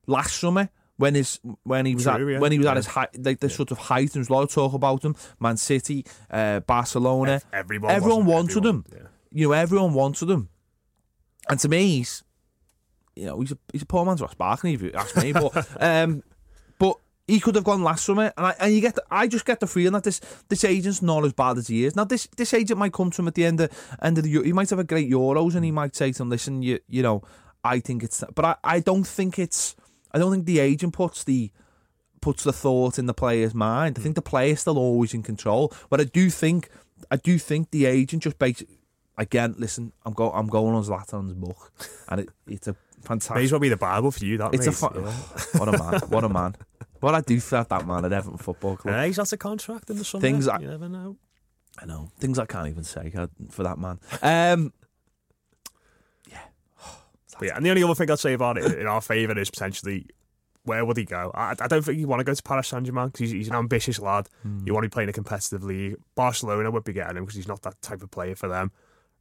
[0.06, 2.38] last summer when his when he was True, at yeah.
[2.38, 4.14] when he was at his height, like the sort of height.
[4.14, 5.14] And there's a lot of talk about him.
[5.40, 7.42] Man City, uh, Barcelona.
[7.52, 8.84] Everyone, Everyone wanted everyone, him.
[8.94, 9.08] yeah.
[9.30, 10.48] You know, everyone wanted him.
[11.50, 12.22] And to me, he's
[13.16, 15.32] you know he's a he's a poor man's Ross Barkley if you ask me.
[15.32, 16.22] But um,
[16.78, 16.96] but
[17.26, 19.60] he could have gone last summer, and I and you get the, I just get
[19.60, 21.96] the feeling that this this agent's not as bad as he is.
[21.96, 24.30] Now this this agent might come to him at the end of end of the
[24.30, 26.78] Eu- he might have a great Euros, and he might say to him, "Listen, you
[26.88, 27.22] you know,
[27.64, 29.76] I think it's," but I I don't think it's
[30.12, 31.50] I don't think the agent puts the
[32.20, 33.98] puts the thought in the player's mind.
[33.98, 36.70] I think the player's still always in control, but I do think
[37.10, 38.77] I do think the agent just basically.
[39.18, 41.72] Again, listen, I'm go I'm going on Zlatan's book,
[42.08, 43.34] and it, it's a fantastic.
[43.36, 44.38] May as well be the Bible for you.
[44.38, 44.76] That It's a mate.
[44.76, 45.12] fu- Yeah.
[45.58, 46.54] what a man, what a man.
[47.00, 48.94] What I do for that man at Everton Football Club.
[48.94, 50.22] Yeah, he's got a contract in the summer.
[50.22, 51.16] Things I- you never know.
[51.80, 53.98] I know things I can't even say uh, for that man.
[54.22, 54.72] Um,
[57.38, 59.48] But yeah, and the only other thing I'd say about it in our favour is
[59.50, 60.06] potentially
[60.64, 61.30] where would he go?
[61.34, 63.48] I, I don't think he'd want to go to Paris Saint Germain because he's, he's
[63.48, 64.28] an ambitious lad.
[64.42, 64.66] Hmm.
[64.66, 65.96] You want to be playing a competitive league.
[66.16, 68.72] Barcelona would be getting him because he's not that type of player for them.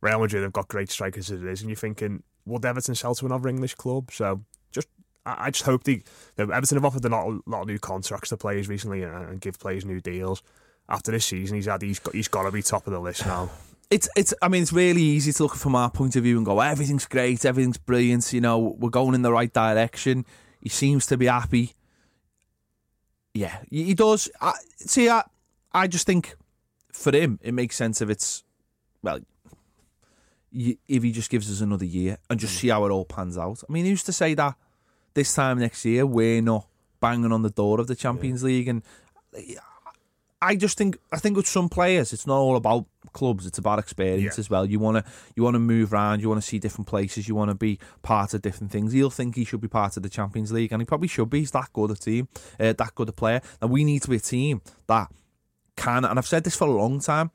[0.02, 3.16] Real Madrid have got great strikers as it is, and you're thinking, would Everton sell
[3.16, 4.12] to another English club?
[4.12, 4.88] So just,
[5.26, 6.04] I, I just hope the
[6.38, 9.60] Everton have offered a lot, lot of new contracts to players recently and, and give
[9.60, 10.43] players new deals.
[10.89, 13.26] After this season, he's had he's got he's got to be top of the list
[13.26, 13.50] now.
[13.89, 14.34] it's it's.
[14.41, 17.06] I mean, it's really easy to look from our point of view and go, everything's
[17.06, 18.32] great, everything's brilliant.
[18.32, 20.26] You know, we're going in the right direction.
[20.62, 21.74] He seems to be happy.
[23.34, 24.30] Yeah, he does.
[24.41, 25.24] I, see, I,
[25.74, 26.36] I just think
[26.91, 28.43] for him, it makes sense if it's
[29.04, 29.20] well,
[30.52, 33.62] if he just gives us another year and just see how it all pans out.
[33.68, 34.56] I mean, he used to say that
[35.14, 36.68] this time next year we're not
[37.00, 38.82] banging on the door of the Champions League, and
[40.41, 43.80] I just think I think with some players, it's not all about clubs; it's about
[43.80, 44.39] experience Yeah.
[44.39, 44.66] as well.
[44.66, 47.34] You want to you want to move around, you want to see different places, you
[47.34, 48.93] want to be part of different things.
[48.93, 51.39] He'll think he should be part of the Champions League, and he probably should be.
[51.39, 52.28] He's that good a team,
[52.60, 53.41] uh, that good a player.
[53.62, 55.12] And we need to be a team that
[55.76, 56.06] can.
[56.06, 57.32] And I've said this for a long time.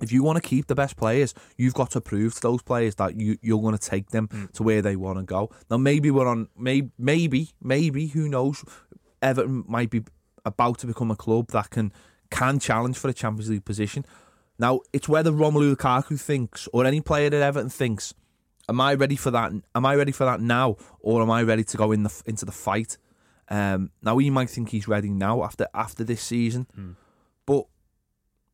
[0.00, 2.94] If you want to keep the best players, you've got to prove to those players
[2.96, 5.50] that you you're going to take them to where they want to go.
[5.70, 8.64] Now, maybe we're on, maybe, maybe, maybe, who knows?
[9.22, 10.02] Everton might be
[10.44, 11.92] about to become a club that can
[12.30, 14.04] can challenge for a Champions League position.
[14.58, 18.14] Now, it's whether Romelu Lukaku thinks, or any player at Everton thinks,
[18.68, 19.52] am I ready for that?
[19.74, 22.44] Am I ready for that now, or am I ready to go in the into
[22.44, 22.98] the fight?
[23.48, 26.90] Um, now he might think he's ready now after after this season, Hmm.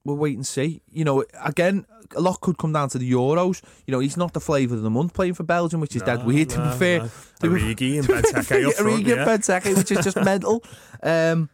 [0.04, 0.82] We'll wait and see.
[0.90, 1.86] You know, again,
[2.16, 3.62] a lot could come down to the Euros.
[3.86, 6.20] You know, he's not the flavour of the month playing for Belgium, which is dead
[6.20, 6.98] No, weird to no, be fair.
[7.00, 7.06] no.
[7.40, 9.42] To Origi and Benteke up front, Origi and.
[9.42, 10.62] Benteke, which is just mental.
[11.02, 11.48] Um,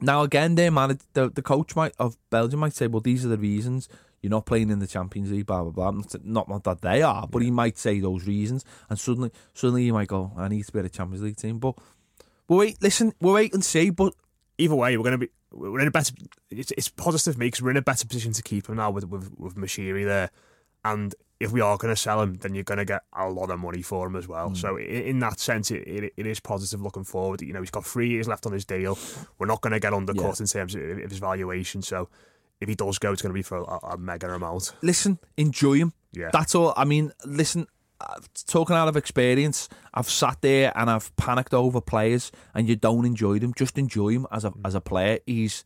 [0.00, 3.28] now again, their man, the, the coach might of Belgium might say, "Well, these are
[3.28, 3.88] the reasons
[4.20, 6.02] you're not playing in the Champions League." Blah blah blah.
[6.24, 9.92] Not, not that they are, but he might say those reasons, and suddenly, suddenly you
[9.92, 11.76] might go, "I need to be at a Champions League team." But,
[12.46, 13.90] but wait, listen, we'll wait and see.
[13.90, 14.14] But
[14.56, 16.12] Either way, we're going to be we're in a better.
[16.50, 18.90] It's, it's positive for me because we're in a better position to keep him now
[18.90, 20.30] with with with Moshiri there,
[20.84, 23.50] and if we are going to sell him, then you're going to get a lot
[23.50, 24.48] of money for him as well.
[24.48, 24.54] Hmm.
[24.54, 27.42] So in, in that sense, it, it, it is positive looking forward.
[27.42, 28.98] You know, he's got three years left on his deal.
[29.38, 31.82] We're not going to get undercut in terms of, of his valuation.
[31.82, 32.08] So
[32.60, 34.74] if he does go, it's going to be for a, a mega amount.
[34.82, 35.92] listen, enjoy him.
[36.12, 36.30] Yeah.
[36.32, 36.72] That's all.
[36.76, 37.66] I mean, listen,
[38.46, 43.04] talking out of experience, I've sat there and I've panicked over players, and you don't
[43.04, 43.52] enjoy them.
[43.54, 44.60] Just enjoy him as a mm.
[44.64, 45.18] as a player.
[45.26, 45.64] He's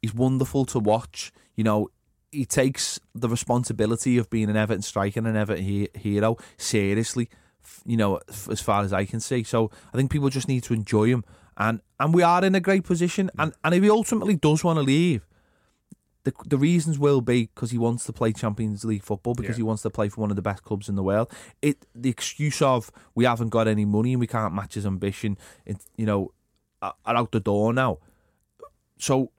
[0.00, 1.32] he's wonderful to watch.
[1.54, 1.90] You know,
[2.32, 7.28] he takes the responsibility of being an Everton striker and an Everton he- hero seriously.
[7.84, 9.42] You know, as far as I can see.
[9.42, 11.24] So I think people just need to enjoy him,
[11.56, 13.30] and and we are in a great position.
[13.38, 15.26] And and if he ultimately does want to leave,
[16.26, 19.62] the the reasons will be because he wants to play Champions League football because Yeah.
[19.62, 21.28] he wants to play for one of the best clubs in the world.
[21.62, 25.38] It the excuse of we haven't got any money and we can't match his ambition,
[25.64, 26.32] it, you know,
[26.82, 27.98] are out the door now.
[28.98, 29.30] So,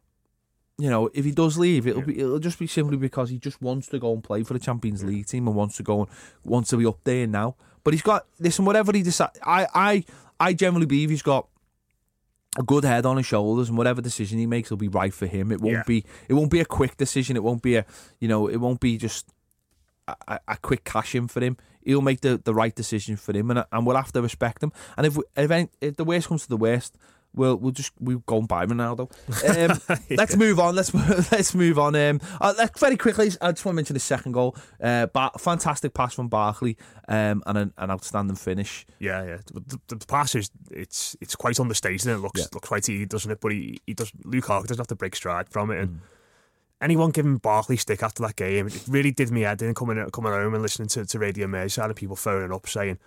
[0.78, 3.62] you know, if he does leave, it'll be it'll just be simply because he just
[3.62, 6.10] wants to go and play for the Champions League team and wants to go and
[6.44, 7.56] wants to be up there now.
[7.84, 10.06] But he's got listen, whatever he decides, I I
[10.40, 11.48] I generally believe he's got
[12.58, 15.28] a good head on his shoulders, and whatever decision he makes will be right for
[15.28, 15.51] him.
[15.51, 15.84] It won't Yeah.
[15.86, 17.36] be it won't be a quick decision.
[17.38, 17.86] It won't be a
[18.20, 19.30] you know it won't be just
[20.08, 21.58] a, a- quick cash in for him.
[21.84, 24.72] He'll make the, the right decision for him, and and we'll have to respect him.
[24.97, 26.97] And if we, if, any, if the worst comes to the worst,
[27.38, 29.10] we'll we'll just we'll go and buy Ronaldo.
[29.48, 30.76] Um, Let's move on.
[30.76, 30.94] Let's
[31.32, 31.96] let's move on.
[31.96, 34.56] Um, uh, let's, very quickly, I just want to mention the second goal.
[34.82, 36.76] Uh, Bar- fantastic pass from Barkley,
[37.08, 38.86] um, and an, an outstanding finish.
[39.00, 39.38] Yeah, yeah.
[39.54, 42.08] The, the, the pass is it's it's quite understated.
[42.08, 42.48] and It looks Yeah.
[42.54, 43.40] looks quite easy, doesn't it?
[43.40, 44.12] But he, he does.
[44.26, 45.80] Lukaku doesn't have to break stride from it.
[45.80, 46.00] And Mm.
[46.82, 50.32] anyone giving Barkley stick after that game, it really did me head in coming coming
[50.34, 52.98] home and listening to, to Radio Merseyside and people phoning up saying,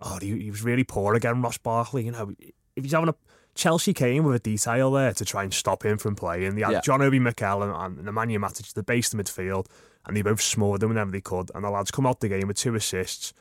[0.00, 2.32] "Oh, he, he was really poor again, Ross Barkley." You know,
[2.76, 3.14] if he's having a
[3.54, 6.54] Chelsea came with a detail there to try and stop him from playing.
[6.56, 6.80] They had Yeah.
[6.80, 9.66] John Obi Mikel and, and Nemanja Matic, the base the midfield,
[10.06, 11.50] and they both smothered him whenever they could.
[11.54, 13.34] And the lads come out the game with two assists,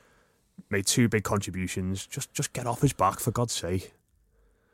[0.69, 2.05] made two big contributions.
[2.05, 3.93] Just just get off his back for God's sake.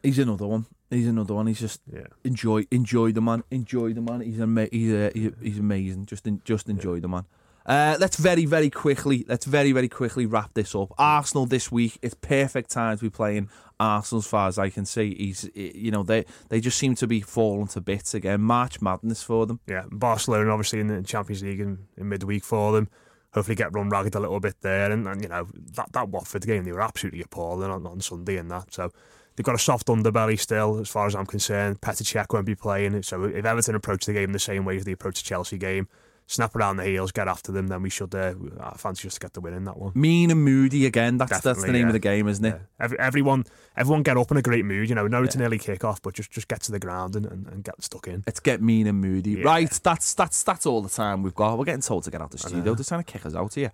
[0.04, 0.66] He's another one.
[0.90, 1.48] He's another one.
[1.48, 2.08] He's just Yeah.
[2.24, 3.44] enjoy enjoy the man.
[3.52, 4.22] Enjoy the man.
[4.22, 6.06] He's ama- he's, uh, he's he's amazing.
[6.06, 7.26] Just en- just enjoy the man.
[7.66, 9.26] Uh, let's very very quickly.
[9.28, 10.94] Let's very very quickly wrap this up.
[10.98, 12.00] Arsenal this week.
[12.02, 13.50] It's perfect time to be playing
[13.80, 15.16] Arsenal, as far as I can see.
[15.16, 18.42] He's eh, you know they they just seem to be falling to bits again.
[18.42, 19.60] March madness for them.
[19.68, 22.90] Yeah, Barcelona obviously in the Champions League in, in midweek for them.
[23.34, 26.46] Hopefully get run ragged a little bit there, and, and you know that that Watford
[26.46, 28.74] game they were absolutely appalling on, on Sunday and that.
[28.74, 28.92] So
[29.36, 31.82] they've got a soft underbelly still, as far as I'm concerned.
[31.82, 34.86] Petr Cech won't be playing, so if Everton approach the game the same way as
[34.86, 35.88] they approach the Chelsea game,
[36.28, 38.14] snap around the heels, get after them, then we should.
[38.14, 39.94] Uh, I fancy us to get the win in that one.
[39.96, 41.18] Mean and moody again.
[41.18, 41.88] That's that's the name yeah.
[41.88, 42.50] of the game, isn't it?
[42.50, 42.86] Yeah.
[42.86, 44.90] Every, everyone, everyone get up in a great mood.
[44.90, 47.26] You know, no to nearly kick off, but just just get to the ground and,
[47.26, 48.24] and, and get stuck in.
[48.28, 49.32] Let's get mean and moody.
[49.32, 49.46] Yeah.
[49.46, 51.58] Right, that's that's that's all the time we've got.
[51.58, 52.76] We're getting told to get out of the studio.
[52.76, 53.72] They're trying to kick us out here.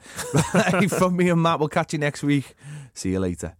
[0.53, 2.55] Right, From me and Matt, we'll catch you next week.
[2.93, 3.55] See you later.